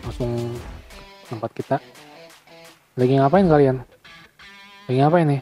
Langsung 0.00 0.32
tempat 1.28 1.50
kita. 1.52 1.76
Lagi 2.94 3.12
ngapain 3.18 3.46
kalian? 3.50 3.76
Lagi 4.88 4.98
ngapain 5.00 5.26
nih? 5.28 5.40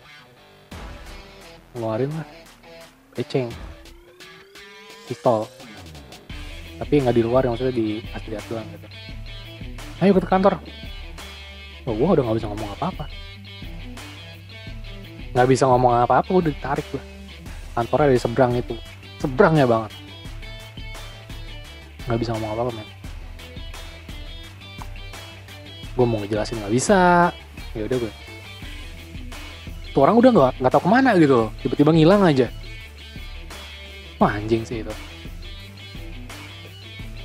Ngeluarin 1.73 2.12
lah 2.12 2.41
peceng 3.12 3.49
pistol. 5.07 5.49
Tapi 6.81 7.04
nggak 7.04 7.14
di 7.14 7.23
luar 7.23 7.47
yang 7.47 7.54
maksudnya 7.54 7.76
di 7.76 8.02
pas 8.11 8.25
lihat 8.26 8.45
doang 8.49 8.66
gitu. 8.75 8.88
Ayo 10.02 10.12
ke 10.19 10.26
kantor. 10.26 10.59
Oh, 11.87 11.95
gue 11.95 12.07
udah 12.07 12.23
nggak 12.26 12.38
bisa 12.42 12.49
ngomong 12.50 12.71
apa-apa. 12.75 13.04
Nggak 15.33 15.49
bisa 15.49 15.64
ngomong 15.71 15.92
apa-apa 16.02 16.31
udah 16.33 16.50
ditarik 16.50 16.87
gue 16.90 17.02
kantornya 17.73 18.12
dari 18.12 18.21
seberang 18.21 18.52
itu. 18.59 18.75
Seberangnya 19.23 19.64
banget. 19.69 19.92
Nggak 22.11 22.19
bisa 22.19 22.31
ngomong 22.35 22.50
apa-apa 22.57 22.73
men. 22.75 22.88
Gue 25.92 26.07
mau 26.09 26.19
ngejelasin 26.25 26.59
nggak 26.59 26.75
bisa. 26.75 27.31
Ya 27.76 27.85
udah 27.87 27.99
gue 28.00 28.12
tuh 29.92 30.00
orang 30.00 30.16
udah 30.16 30.31
nggak 30.33 30.52
nggak 30.64 30.73
tahu 30.73 30.83
ke 30.88 30.90
mana 30.90 31.11
gitu 31.21 31.52
tiba-tiba 31.61 31.92
ngilang 31.92 32.25
aja 32.25 32.49
wah 34.22 34.38
anjing 34.38 34.62
sih 34.62 34.86
itu. 34.86 34.94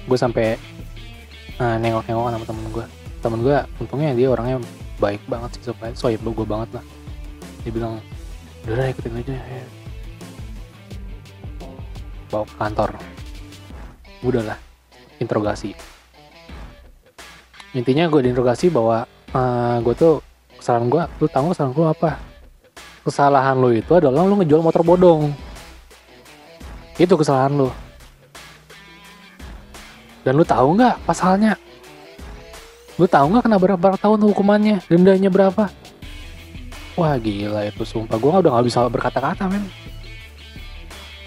Gue 0.10 0.18
sampai 0.18 0.58
nah, 1.62 1.78
nengok-nengok 1.78 2.34
sama 2.34 2.46
temen 2.50 2.66
gue 2.74 2.86
temen 3.22 3.40
gue 3.46 3.58
untungnya 3.78 4.18
dia 4.18 4.28
orangnya 4.34 4.58
baik 4.98 5.22
banget 5.30 5.62
sih 5.62 5.70
supaya 5.70 5.94
soalnya 5.94 6.26
gue 6.26 6.48
banget 6.50 6.82
lah. 6.82 6.86
Dia 7.62 7.72
bilang 7.72 8.02
udah 8.66 8.90
ikutin 8.90 9.14
aja. 9.22 9.38
Ya. 9.38 9.66
bawa 12.28 12.44
ke 12.44 12.56
kantor. 12.60 12.90
Udahlah 14.26 14.60
interogasi. 15.22 15.78
Intinya 17.72 18.10
gue 18.10 18.26
diinterogasi 18.26 18.74
bahwa 18.74 19.06
uh, 19.38 19.78
gue 19.86 19.94
tuh 19.94 20.20
kesalahan 20.58 20.90
gue 20.90 21.04
lu 21.22 21.28
tahu 21.30 21.54
kesalahan 21.54 21.74
gue 21.78 21.86
apa? 21.88 22.12
Kesalahan 23.06 23.56
lu 23.56 23.70
itu 23.72 23.94
adalah 23.94 24.26
lu 24.26 24.36
ngejual 24.42 24.66
motor 24.66 24.84
bodong 24.84 25.32
itu 26.98 27.14
kesalahan 27.14 27.54
lu. 27.54 27.70
Dan 30.26 30.36
lu 30.36 30.44
tahu 30.44 30.76
nggak 30.76 31.06
pasalnya? 31.06 31.56
Lu 32.98 33.06
tahu 33.06 33.32
nggak 33.32 33.46
kena 33.46 33.58
berapa, 33.62 33.80
berapa 33.80 33.98
tahun 34.02 34.20
hukumannya? 34.34 34.84
Dendanya 34.90 35.30
berapa? 35.30 35.70
Wah 36.98 37.14
gila 37.22 37.70
itu 37.70 37.86
sumpah. 37.86 38.18
Gue 38.18 38.34
udah 38.34 38.52
nggak 38.58 38.66
bisa 38.66 38.90
berkata-kata 38.90 39.46
men. 39.46 39.64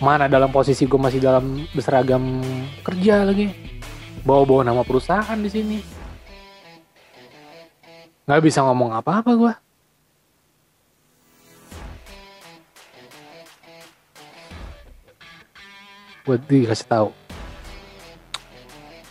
Mana 0.03 0.27
dalam 0.27 0.51
posisi 0.51 0.85
gue 0.85 0.99
masih 0.99 1.23
dalam 1.23 1.63
berseragam 1.71 2.43
kerja 2.83 3.23
lagi. 3.23 3.55
Bawa-bawa 4.27 4.67
nama 4.67 4.83
perusahaan 4.83 5.39
di 5.39 5.49
sini. 5.49 5.79
Nggak 8.27 8.43
bisa 8.43 8.67
ngomong 8.67 8.91
apa-apa 8.99 9.31
gue 9.39 9.53
gue 16.31 16.63
dikasih 16.63 16.87
tahu. 16.87 17.09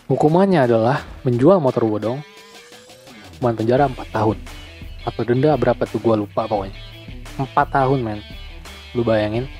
Hukumannya 0.07 0.63
adalah 0.63 1.03
menjual 1.27 1.59
motor 1.59 1.83
bodong 1.83 2.23
hukuman 3.35 3.55
penjara 3.59 3.91
4 3.91 4.15
tahun. 4.15 4.37
Atau 5.03 5.27
denda 5.27 5.51
berapa 5.59 5.83
tuh 5.83 5.99
gue 5.99 6.15
lupa 6.23 6.47
pokoknya. 6.47 6.79
4 7.35 7.51
tahun 7.51 7.99
men. 7.99 8.19
Lu 8.95 9.03
bayangin. 9.03 9.51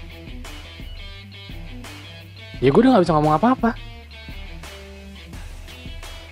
Ya 2.64 2.72
gue 2.72 2.80
udah 2.80 2.96
gak 2.96 3.04
bisa 3.04 3.16
ngomong 3.20 3.36
apa-apa. 3.36 3.76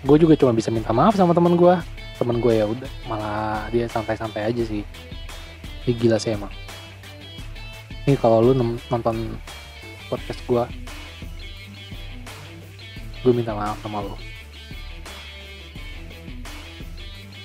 Gue 0.08 0.16
juga 0.16 0.40
cuma 0.40 0.56
bisa 0.56 0.72
minta 0.72 0.96
maaf 0.96 1.20
sama 1.20 1.36
teman 1.36 1.60
gue 1.60 1.76
temen 2.18 2.42
gue 2.42 2.50
ya 2.50 2.66
udah 2.66 2.90
malah 3.06 3.70
dia 3.70 3.86
santai-santai 3.86 4.48
aja 4.48 4.63
sih. 4.63 4.82
Ini 5.84 5.92
gila 5.92 6.18
sih 6.18 6.34
emang. 6.34 6.50
Ini 8.08 8.16
kalau 8.16 8.40
lu 8.40 8.56
nonton 8.88 9.36
podcast 10.08 10.40
gue 10.48 10.87
gue 13.28 13.36
minta 13.36 13.52
maaf 13.52 13.76
sama 13.84 14.00
lo 14.00 14.16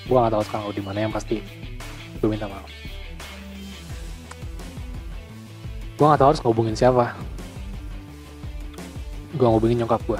gue 0.07 0.15
gak 0.15 0.31
tahu 0.31 0.43
sekarang 0.47 0.63
lo 0.63 0.71
di 0.71 0.79
mana 0.79 1.03
yang 1.03 1.11
pasti 1.11 1.43
gue 2.23 2.29
minta 2.31 2.47
maaf. 2.47 2.71
Gue 5.99 6.05
gak 6.07 6.19
tahu 6.19 6.29
harus 6.31 6.41
ngubungin 6.43 6.75
siapa. 6.75 7.11
Gue 9.35 9.47
ngubungin 9.47 9.83
nyokap 9.83 9.99
gue 10.07 10.19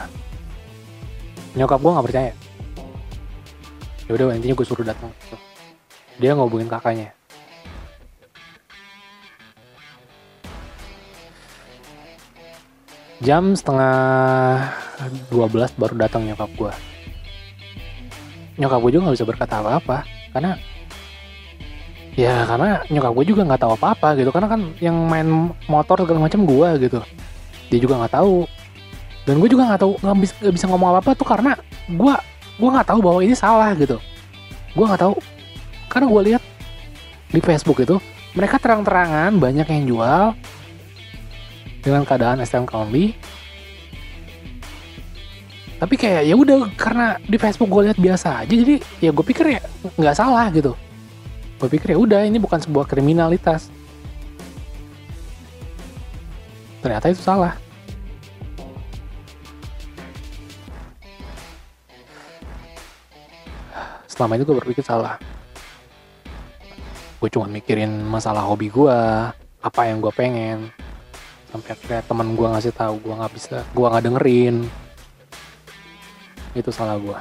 nyokap 1.55 1.79
gue 1.79 1.91
gak 1.95 2.05
percaya. 2.11 2.31
Ya 4.03 4.11
udah 4.19 4.35
intinya 4.35 4.55
gue 4.59 4.67
suruh 4.67 4.83
datang. 4.83 5.15
Dia 6.19 6.35
ngubungin 6.35 6.67
kakaknya. 6.67 7.15
Jam 13.23 13.55
setengah 13.55 14.82
12 15.31 15.79
baru 15.79 15.93
datang 15.97 16.27
nyokap 16.27 16.51
gue 16.53 16.73
nyokap 18.57 18.79
gue 18.85 18.91
juga 18.93 19.01
nggak 19.09 19.15
bisa 19.17 19.27
berkata 19.27 19.53
apa-apa 19.59 20.05
karena 20.33 20.57
ya 22.13 22.45
karena 22.45 22.85
nyokap 22.89 23.11
gue 23.17 23.25
juga 23.33 23.41
nggak 23.45 23.61
tahu 23.65 23.71
apa-apa 23.73 24.07
gitu 24.21 24.29
karena 24.29 24.47
kan 24.49 24.61
yang 24.77 24.97
main 25.09 25.49
motor 25.65 25.97
segala 26.05 26.29
macam 26.29 26.45
gue 26.45 26.69
gitu. 26.85 26.99
Dia 27.73 27.79
juga 27.81 27.97
nggak 28.05 28.13
tahu. 28.13 28.45
Dan 29.23 29.39
gue 29.39 29.49
juga 29.49 29.63
nggak 29.71 29.81
tahu 29.81 29.93
nggak 30.03 30.17
bisa, 30.19 30.35
bisa 30.51 30.65
ngomong 30.69 30.93
apa-apa 30.93 31.11
tuh 31.17 31.27
karena 31.27 31.57
gue 31.89 32.13
gue 32.61 32.69
nggak 32.69 32.87
tahu 32.87 32.99
bahwa 33.01 33.19
ini 33.25 33.33
salah 33.33 33.73
gitu. 33.73 33.97
Gue 34.77 34.85
nggak 34.85 35.01
tahu. 35.01 35.15
Karena 35.89 36.05
gue 36.09 36.21
lihat 36.33 36.43
di 37.33 37.41
Facebook 37.41 37.81
itu 37.81 37.97
mereka 38.37 38.61
terang-terangan 38.61 39.33
banyak 39.37 39.65
yang 39.69 39.83
jual 39.89 40.23
dengan 41.81 42.05
keadaan 42.05 42.41
STM 42.45 42.69
only 42.73 43.17
tapi 45.83 45.99
kayak 45.99 46.23
ya 46.23 46.35
udah 46.39 46.71
karena 46.79 47.19
di 47.27 47.35
Facebook 47.35 47.67
gue 47.67 47.91
lihat 47.91 47.99
biasa 47.99 48.47
aja 48.47 48.55
jadi 48.55 48.79
ya 49.03 49.11
gue 49.11 49.25
pikir 49.27 49.59
ya 49.59 49.61
nggak 49.99 50.15
salah 50.15 50.47
gitu. 50.55 50.79
Gue 51.59 51.67
pikir 51.67 51.91
ya 51.91 51.99
udah 51.99 52.23
ini 52.23 52.39
bukan 52.39 52.55
sebuah 52.63 52.87
kriminalitas. 52.87 53.67
Ternyata 56.79 57.11
itu 57.11 57.19
salah. 57.19 57.59
Selama 64.07 64.39
itu 64.39 64.47
gue 64.47 64.55
berpikir 64.55 64.87
salah. 64.87 65.19
Gue 67.19 67.27
cuma 67.27 67.51
mikirin 67.51 67.91
masalah 68.07 68.47
hobi 68.47 68.71
gue 68.71 68.99
apa 69.59 69.81
yang 69.83 69.99
gue 69.99 70.15
pengen. 70.15 70.71
Sampai 71.51 71.75
akhirnya 71.75 72.07
teman 72.07 72.39
gue 72.39 72.47
ngasih 72.47 72.71
tahu 72.71 73.03
gue 73.03 73.13
nggak 73.19 73.33
bisa 73.35 73.67
gue 73.75 73.83
nggak 73.83 74.03
dengerin 74.07 74.82
itu 76.53 76.69
salah 76.69 76.97
gue 77.01 77.17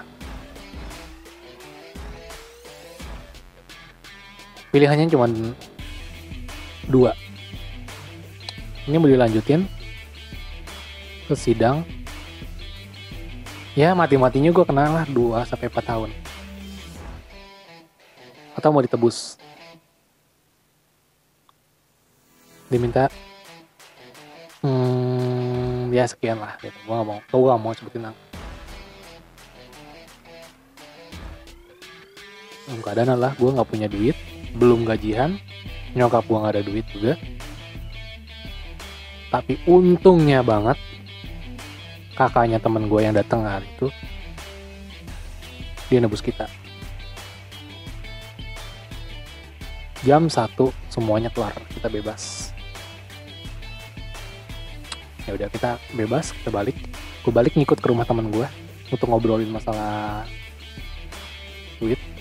pilihannya 4.72 5.12
cuma 5.12 5.28
dua. 6.88 7.12
Ini 8.88 8.98
mau 8.98 9.06
dilanjutin 9.06 9.68
ke 11.28 11.34
sidang. 11.38 11.86
Ya 13.78 13.94
mati-matinya 13.96 14.52
gue 14.52 14.64
kena 14.68 14.84
lah 14.90 15.04
2 15.08 15.48
sampai 15.48 15.72
4 15.72 15.80
tahun. 15.80 16.10
Atau 18.52 18.68
mau 18.68 18.84
ditebus. 18.84 19.40
Diminta 22.68 23.08
hmm, 24.60 25.88
ya 25.92 26.04
sekian 26.08 26.36
lah. 26.36 26.58
Gitu 26.60 26.74
gue 26.74 26.92
gak 26.92 27.06
mau 27.06 27.20
gue 27.20 27.48
gak 27.48 27.62
mau 27.62 27.72
sebutin 27.76 28.08
angka 28.12 28.31
keadaan 32.66 33.18
adalah 33.18 33.34
gue 33.34 33.50
nggak 33.50 33.70
punya 33.70 33.88
duit 33.90 34.14
belum 34.52 34.84
gajian 34.84 35.40
nyokap 35.92 36.24
gue 36.24 36.38
nggak 36.38 36.54
ada 36.56 36.64
duit 36.64 36.86
juga. 36.92 37.14
Tapi 39.32 39.56
untungnya 39.64 40.44
banget 40.44 40.76
kakaknya 42.12 42.60
temen 42.60 42.88
gue 42.88 43.00
yang 43.00 43.16
datang 43.16 43.48
hari 43.48 43.64
itu 43.76 43.88
dia 45.88 46.00
nebus 46.00 46.20
kita. 46.20 46.48
Jam 50.02 50.26
satu 50.28 50.74
semuanya 50.90 51.30
kelar 51.32 51.54
kita 51.72 51.88
bebas. 51.88 52.52
Ya 55.24 55.38
udah 55.38 55.48
kita 55.48 55.78
bebas 55.94 56.34
kita 56.34 56.50
balik. 56.50 56.76
Gue 57.22 57.32
balik 57.32 57.54
ngikut 57.54 57.78
ke 57.78 57.86
rumah 57.88 58.04
temen 58.04 58.28
gue 58.28 58.48
untuk 58.90 59.08
ngobrolin 59.08 59.48
masalah 59.48 60.26
duit 61.80 62.11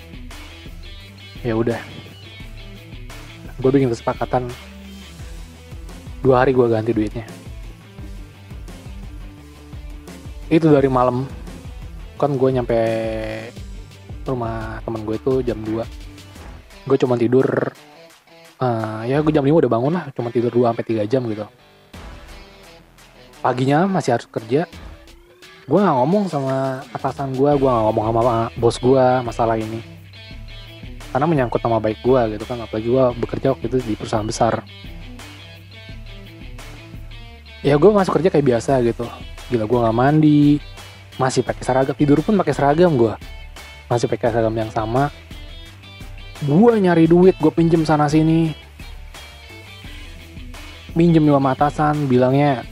ya 1.42 1.54
udah. 1.58 1.82
Gue 3.62 3.72
bikin 3.74 3.90
kesepakatan. 3.94 4.50
Dua 6.22 6.46
hari 6.46 6.54
gue 6.54 6.66
ganti 6.70 6.94
duitnya. 6.94 7.26
Itu 10.50 10.70
dari 10.70 10.90
malam. 10.90 11.26
Kan 12.18 12.38
gue 12.38 12.50
nyampe 12.54 12.78
rumah 14.22 14.78
temen 14.86 15.02
gue 15.02 15.18
itu 15.18 15.34
jam 15.42 15.58
2 15.66 15.82
gue 16.82 16.98
cuma 16.98 17.18
tidur 17.18 17.46
uh, 18.62 19.02
ya 19.06 19.18
gue 19.22 19.34
jam 19.34 19.46
5 19.46 19.50
udah 19.50 19.72
bangun 19.72 19.94
lah. 19.98 20.06
Cuma 20.14 20.30
tidur 20.30 20.54
2 20.54 20.74
sampai 20.74 20.86
3 20.86 21.10
jam 21.10 21.22
gitu. 21.30 21.46
Paginya 23.42 23.90
masih 23.90 24.18
harus 24.18 24.30
kerja. 24.30 24.70
Gue 25.66 25.78
gak 25.78 25.98
ngomong 25.98 26.26
sama 26.30 26.86
atasan 26.94 27.34
gue 27.38 27.50
gue 27.58 27.70
gak 27.70 27.86
ngomong 27.90 28.06
sama 28.10 28.50
bos 28.58 28.78
gue 28.82 29.06
masalah 29.22 29.58
ini 29.62 30.01
karena 31.12 31.28
menyangkut 31.28 31.60
nama 31.60 31.84
baik 31.84 32.00
gue 32.00 32.22
gitu 32.40 32.46
kan 32.48 32.64
apalagi 32.64 32.88
gue 32.88 33.06
bekerja 33.20 33.48
waktu 33.52 33.66
itu 33.68 33.78
di 33.84 33.94
perusahaan 34.00 34.24
besar. 34.24 34.64
Ya 37.62 37.78
gue 37.78 37.92
masuk 37.94 38.18
kerja 38.18 38.34
kayak 38.34 38.48
biasa 38.48 38.80
gitu. 38.82 39.06
Gila 39.52 39.68
gue 39.68 39.80
nggak 39.84 39.96
mandi 39.96 40.58
masih 41.20 41.44
pakai 41.44 41.64
seragam. 41.68 41.94
Tidur 41.94 42.24
pun 42.24 42.40
pakai 42.40 42.56
seragam 42.56 42.96
gue 42.96 43.14
masih 43.92 44.08
pakai 44.08 44.32
seragam 44.32 44.56
yang 44.56 44.72
sama. 44.72 45.12
Gue 46.42 46.74
nyari 46.80 47.06
duit 47.06 47.36
gue 47.38 47.52
pinjem 47.54 47.84
sana 47.84 48.08
sini. 48.08 48.56
Pinjem 50.96 51.28
sama 51.28 51.56
atasan 51.56 52.08
bilangnya 52.08 52.64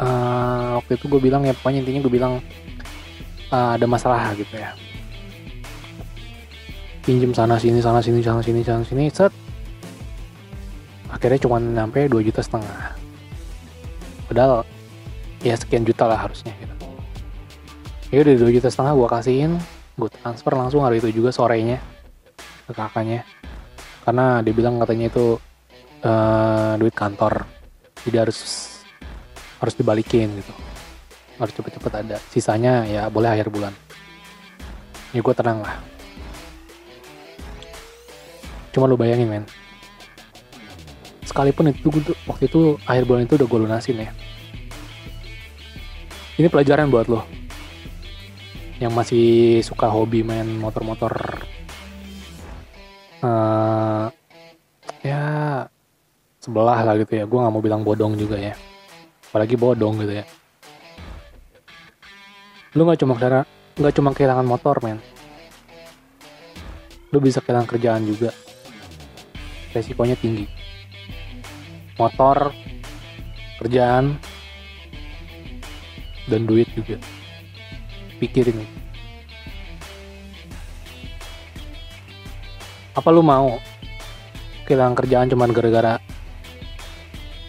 uh, 0.00 0.80
waktu 0.80 0.96
itu 0.98 1.04
gue 1.06 1.20
bilang 1.20 1.44
ya 1.46 1.52
pokoknya 1.54 1.84
intinya 1.84 2.00
gue 2.04 2.12
bilang 2.12 2.32
uh, 3.52 3.70
ada 3.76 3.86
masalah 3.86 4.32
gitu 4.34 4.52
ya 4.56 4.74
pinjem 7.04 7.36
sana 7.36 7.60
sini 7.60 7.84
sana 7.84 8.00
sini 8.00 8.24
sana 8.24 8.40
sini 8.40 8.64
sana 8.64 8.80
sini 8.80 9.12
set. 9.12 9.28
Akhirnya 11.12 11.38
cuma 11.44 11.60
nyampe 11.60 12.08
2 12.08 12.24
juta 12.24 12.40
setengah. 12.40 12.96
Padahal 14.26 14.64
ya 15.44 15.54
sekian 15.54 15.84
juta 15.84 16.08
lah 16.08 16.16
harusnya 16.16 16.56
gitu. 16.56 16.74
Ya 18.08 18.18
udah 18.24 18.34
2 18.40 18.56
juta 18.56 18.68
setengah 18.72 18.96
gue 18.96 19.08
kasihin 19.12 19.52
gue 19.94 20.10
transfer 20.10 20.50
langsung 20.58 20.82
hari 20.82 20.98
itu 20.98 21.12
juga 21.12 21.30
sorenya 21.30 21.78
ke 22.66 22.72
kakaknya. 22.72 23.22
Karena 24.02 24.40
dia 24.40 24.54
bilang 24.56 24.80
katanya 24.80 25.12
itu 25.12 25.36
uh, 26.02 26.72
duit 26.80 26.96
kantor. 26.96 27.44
Jadi 28.08 28.16
harus 28.16 28.38
harus 29.60 29.74
dibalikin 29.76 30.32
gitu. 30.40 30.52
Harus 31.36 31.52
cepet-cepet 31.52 31.92
ada. 32.00 32.16
Sisanya 32.32 32.88
ya 32.88 33.12
boleh 33.12 33.28
akhir 33.28 33.52
bulan. 33.52 33.76
Ya 35.12 35.20
gue 35.20 35.34
tenang 35.36 35.60
lah 35.62 35.93
cuma 38.74 38.90
lu 38.90 38.98
bayangin 38.98 39.30
men. 39.30 39.44
Sekalipun 41.22 41.70
itu 41.70 41.88
waktu 42.26 42.50
itu 42.50 42.74
akhir 42.84 43.06
bulan 43.06 43.24
itu 43.24 43.38
udah 43.38 43.46
gue 43.46 43.60
lunasin 43.62 44.02
ya. 44.02 44.10
Ini 46.34 46.50
pelajaran 46.50 46.90
buat 46.90 47.06
lo. 47.06 47.22
Yang 48.82 48.92
masih 48.92 49.26
suka 49.62 49.86
hobi 49.86 50.26
main 50.26 50.58
motor-motor. 50.58 51.14
Uh, 53.22 54.10
ya 55.00 55.22
sebelah 56.42 56.82
lah 56.82 56.98
gitu 56.98 57.14
ya. 57.14 57.24
Gue 57.30 57.38
nggak 57.38 57.54
mau 57.54 57.62
bilang 57.62 57.86
bodong 57.86 58.18
juga 58.18 58.34
ya. 58.34 58.58
Apalagi 59.30 59.54
bodong 59.54 60.02
gitu 60.02 60.18
ya. 60.18 60.26
Lu 62.74 62.82
nggak 62.82 62.98
cuma 62.98 63.14
cara 63.14 63.46
nggak 63.78 63.94
cuma 63.94 64.10
kehilangan 64.10 64.46
motor 64.46 64.82
men. 64.82 64.98
Lu 67.14 67.22
bisa 67.22 67.38
kehilangan 67.38 67.70
kerjaan 67.70 68.02
juga 68.02 68.34
resikonya 69.74 70.14
tinggi. 70.14 70.46
Motor 71.98 72.54
kerjaan 73.58 74.14
dan 76.30 76.40
duit 76.46 76.70
juga. 76.72 76.96
Pikirin 78.22 78.84
apa 82.94 83.10
lu 83.10 83.26
mau 83.26 83.58
kehilangan 84.70 84.94
kerjaan 84.94 85.26
cuman 85.26 85.50
gara-gara 85.50 85.98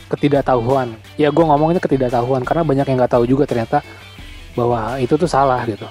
ketidaktahuan? 0.10 0.98
Ya 1.22 1.30
gue 1.30 1.46
ngomongnya 1.46 1.78
ketidaktahuan 1.78 2.42
karena 2.42 2.66
banyak 2.66 2.86
yang 2.90 2.98
nggak 2.98 3.14
tahu 3.14 3.30
juga 3.30 3.46
ternyata 3.46 3.86
bahwa 4.58 4.98
itu 4.98 5.14
tuh 5.14 5.30
salah 5.30 5.62
gitu. 5.70 5.86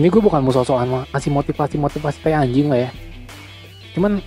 Ini 0.00 0.06
gue 0.08 0.22
bukan 0.22 0.40
musuh-soan 0.40 1.10
ngasih 1.12 1.28
motivasi-motivasi 1.28 2.18
kayak 2.24 2.48
anjing 2.48 2.72
lah 2.72 2.88
ya 2.88 2.90
cuman 3.98 4.22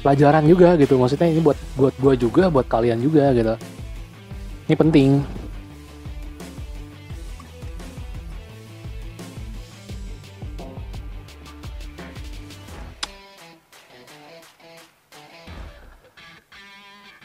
pelajaran 0.00 0.48
juga 0.48 0.80
gitu. 0.80 0.96
Maksudnya 0.96 1.28
ini 1.28 1.44
buat 1.44 1.60
buat 1.76 1.92
gue 2.00 2.14
juga 2.16 2.48
buat 2.48 2.64
kalian 2.64 3.04
juga 3.04 3.36
gitu. 3.36 3.52
Ini 4.72 4.74
penting. 4.80 5.20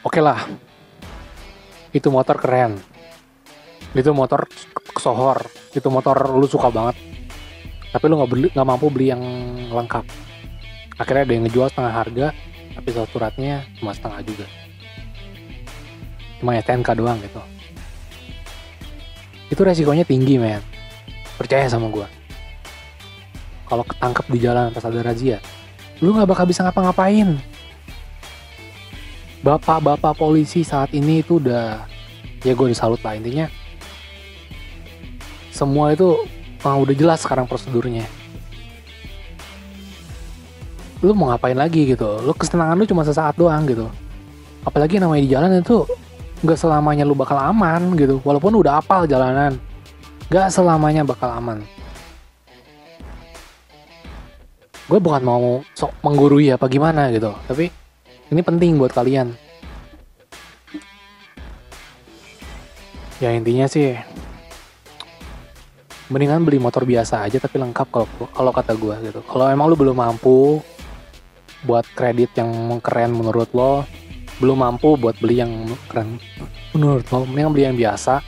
Oke 0.04 0.24
lah, 0.24 0.40
itu 1.92 2.08
motor 2.08 2.40
keren, 2.40 2.80
itu 3.92 4.08
motor 4.16 4.48
sohor, 4.96 5.36
itu 5.76 5.84
motor 5.92 6.16
lu 6.32 6.48
suka 6.48 6.72
banget, 6.72 6.96
tapi 7.92 8.08
lu 8.08 8.16
nggak 8.16 8.66
mampu 8.66 8.88
beli 8.88 9.12
yang 9.12 9.20
lengkap 9.68 10.08
akhirnya 10.98 11.22
ada 11.24 11.32
yang 11.32 11.44
ngejual 11.46 11.68
setengah 11.70 11.94
harga 11.94 12.26
tapi 12.74 12.88
soal 12.92 13.08
suratnya 13.08 13.64
cuma 13.78 13.94
setengah 13.94 14.20
juga. 14.26 14.46
Cuma 16.38 16.54
STNK 16.58 16.88
doang 16.94 17.18
gitu. 17.22 17.42
Itu 19.48 19.64
resikonya 19.64 20.04
tinggi 20.04 20.36
men. 20.38 20.62
Percaya 21.38 21.70
sama 21.70 21.88
gue 21.88 22.18
kalau 23.68 23.84
ketangkep 23.84 24.26
di 24.32 24.38
jalan 24.40 24.72
pas 24.72 24.82
ada 24.88 25.04
razia 25.04 25.38
lu 26.00 26.16
nggak 26.16 26.30
bakal 26.30 26.46
bisa 26.46 26.64
ngapa-ngapain. 26.64 27.36
Bapak-bapak 29.38 30.18
polisi 30.18 30.66
saat 30.66 30.90
ini 30.94 31.22
itu 31.22 31.38
udah 31.38 31.86
ya 32.42 32.52
gue 32.54 32.66
disalut 32.70 32.98
lah 33.02 33.18
intinya. 33.18 33.46
Semua 35.50 35.94
itu 35.94 36.22
ah, 36.62 36.78
udah 36.78 36.94
jelas 36.94 37.22
sekarang 37.22 37.50
prosedurnya 37.50 38.06
lu 41.02 41.14
mau 41.14 41.30
ngapain 41.30 41.54
lagi 41.54 41.86
gitu. 41.94 42.18
Lu 42.22 42.34
kesenangan 42.34 42.74
lu 42.74 42.84
cuma 42.86 43.06
sesaat 43.06 43.38
doang 43.38 43.62
gitu. 43.70 43.86
Apalagi 44.66 44.98
namanya 44.98 45.22
di 45.22 45.30
jalan 45.30 45.50
itu 45.62 45.86
nggak 46.42 46.58
selamanya 46.58 47.06
lu 47.06 47.14
bakal 47.14 47.38
aman 47.38 47.94
gitu. 47.94 48.18
Walaupun 48.26 48.58
udah 48.58 48.82
apal 48.82 49.06
jalanan 49.06 49.58
nggak 50.28 50.48
selamanya 50.52 51.06
bakal 51.06 51.30
aman. 51.32 51.64
Gue 54.88 54.98
bukan 55.00 55.20
mau 55.20 55.60
sok 55.76 55.92
menggurui 56.00 56.48
apa 56.48 56.64
gimana 56.64 57.12
gitu 57.12 57.32
tapi 57.44 57.68
ini 58.32 58.40
penting 58.40 58.80
buat 58.80 58.92
kalian. 58.92 59.36
Ya 63.18 63.34
intinya 63.34 63.68
sih 63.68 63.98
mendingan 66.08 66.40
beli 66.40 66.56
motor 66.56 66.88
biasa 66.88 67.20
aja 67.28 67.36
tapi 67.36 67.60
lengkap 67.60 67.88
kalau 67.92 68.08
kalau 68.32 68.50
kata 68.52 68.72
gue 68.76 68.94
gitu. 69.12 69.20
Kalau 69.28 69.48
emang 69.48 69.68
lu 69.68 69.76
belum 69.76 69.96
mampu 69.96 70.64
buat 71.66 71.86
kredit 71.96 72.34
yang 72.38 72.78
keren 72.78 73.16
menurut 73.16 73.50
lo 73.56 73.82
belum 74.38 74.62
mampu 74.62 74.94
buat 74.94 75.18
beli 75.18 75.42
yang 75.42 75.50
keren 75.90 76.22
menurut 76.70 77.02
lo 77.10 77.26
mending 77.26 77.50
beli 77.50 77.64
yang 77.66 77.78
biasa 77.78 78.22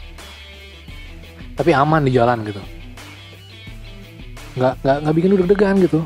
tapi 1.60 1.76
aman 1.76 2.00
di 2.08 2.16
jalan 2.16 2.40
gitu. 2.48 2.62
Nggak 4.56 4.74
nggak 4.80 4.96
nggak 5.04 5.14
bikin 5.14 5.30
deg-degan 5.36 5.76
gitu. 5.84 6.00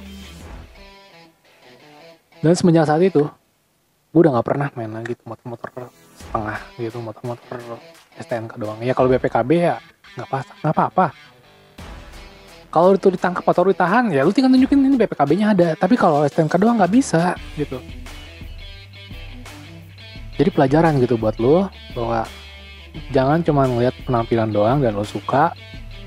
Dan 2.43 2.53
semenjak 2.59 2.91
saat 2.91 3.01
itu 3.07 3.23
gue 4.11 4.21
udah 4.21 4.35
nggak 4.35 4.47
pernah 4.47 4.69
main 4.75 4.91
lagi 4.91 5.15
motor-motor 5.23 5.91
setengah 6.19 6.59
gitu 6.75 6.99
motor-motor 6.99 7.79
STNK 8.19 8.59
doang. 8.59 8.83
Ya 8.83 8.99
kalau 8.99 9.07
BPKB 9.15 9.51
ya 9.55 9.79
nggak 10.19 10.29
nggak 10.63 10.75
apa-apa 10.75 11.07
kalau 12.75 12.99
itu 12.99 13.07
ditangkap 13.07 13.47
atau 13.47 13.71
ditahan 13.71 14.11
ya 14.11 14.27
lu 14.27 14.35
tinggal 14.35 14.51
tunjukin 14.51 14.83
ini 14.83 14.99
BPKB-nya 14.99 15.55
ada. 15.55 15.69
Tapi 15.79 15.95
kalau 15.95 16.27
STNK 16.27 16.59
doang 16.59 16.75
nggak 16.75 16.91
bisa 16.91 17.39
gitu. 17.55 17.79
Jadi 20.35 20.51
pelajaran 20.51 20.99
gitu 20.99 21.15
buat 21.15 21.39
lu 21.39 21.71
bahwa 21.95 22.27
jangan 23.15 23.47
cuma 23.47 23.71
ngeliat 23.71 23.95
penampilan 24.03 24.51
doang 24.51 24.83
dan 24.83 24.99
lo 24.99 25.07
suka 25.07 25.55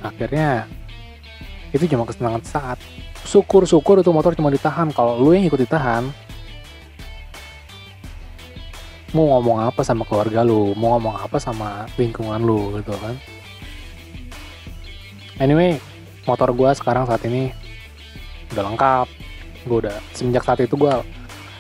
akhirnya 0.04 0.68
itu 1.72 1.88
cuma 1.88 2.04
kesenangan 2.04 2.44
saat. 2.44 2.78
Syukur-syukur 3.24 4.04
itu 4.04 4.12
motor 4.12 4.36
cuma 4.36 4.52
ditahan. 4.52 4.92
Kalau 4.92 5.16
lu 5.16 5.32
yang 5.32 5.48
ikut 5.48 5.64
ditahan 5.64 6.04
mau 9.16 9.40
ngomong 9.40 9.72
apa 9.72 9.88
sama 9.88 10.04
keluarga 10.04 10.44
lu? 10.44 10.76
Mau 10.76 11.00
ngomong 11.00 11.16
apa 11.16 11.40
sama 11.40 11.88
lingkungan 11.96 12.44
lu 12.44 12.76
gitu 12.76 12.92
kan? 13.00 13.16
Anyway 15.40 15.80
motor 16.28 16.52
gue 16.52 16.70
sekarang 16.76 17.08
saat 17.08 17.24
ini 17.26 17.50
udah 18.54 18.64
lengkap. 18.68 19.08
Gue 19.68 19.78
udah 19.88 19.96
semenjak 20.16 20.44
saat 20.44 20.60
itu 20.64 20.76
gue 20.76 20.94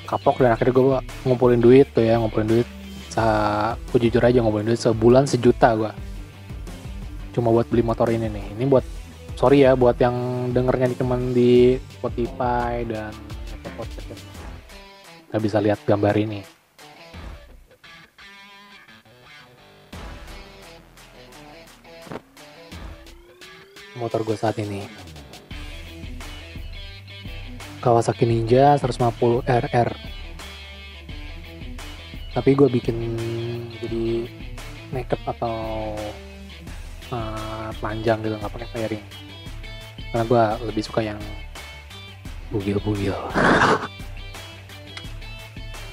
kapok 0.07 0.39
dan 0.39 0.55
akhirnya 0.55 0.75
gue 0.75 0.99
ngumpulin 1.27 1.59
duit 1.59 1.87
tuh 1.91 2.03
ya 2.03 2.15
ngumpulin 2.19 2.47
duit 2.47 2.67
gue 3.91 3.99
jujur 4.07 4.21
aja 4.21 4.39
ngumpulin 4.45 4.69
duit 4.69 4.77
sebulan 4.77 5.25
sejuta 5.25 5.73
gue 5.73 5.91
cuma 7.33 7.49
buat 7.49 7.65
beli 7.67 7.83
motor 7.83 8.07
ini 8.13 8.29
nih. 8.29 8.45
Ini 8.55 8.63
buat 8.69 8.85
sorry 9.35 9.65
ya 9.67 9.73
buat 9.73 9.97
yang 9.99 10.49
dengernya 10.53 10.95
cuman 10.97 11.33
di 11.33 11.75
Spotify 11.97 12.85
dan 12.87 13.11
podcast. 13.75 14.23
Nggak 15.33 15.41
bisa 15.43 15.57
lihat 15.59 15.79
gambar 15.83 16.15
ini 16.17 16.56
motor 23.97 24.21
gue 24.21 24.37
saat 24.37 24.55
ini. 24.61 24.85
Kawasaki 27.81 28.25
Ninja 28.25 28.77
150 28.77 29.45
RR 29.45 30.17
tapi 32.37 32.53
gue 32.53 32.69
bikin 32.69 33.17
jadi 33.81 34.29
naked 34.93 35.17
atau 35.25 35.57
uh, 37.09 37.73
panjang 37.81 38.21
gitu 38.21 38.37
nggak 38.37 38.53
pakai 38.53 38.69
fairing. 38.69 39.05
Karena 40.13 40.23
gue 40.29 40.43
lebih 40.69 40.85
suka 40.85 41.01
yang 41.01 41.17
bugil-bugil. 42.53 43.17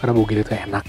Karena 0.05 0.12
bugil 0.12 0.45
itu 0.45 0.53
enak 0.53 0.85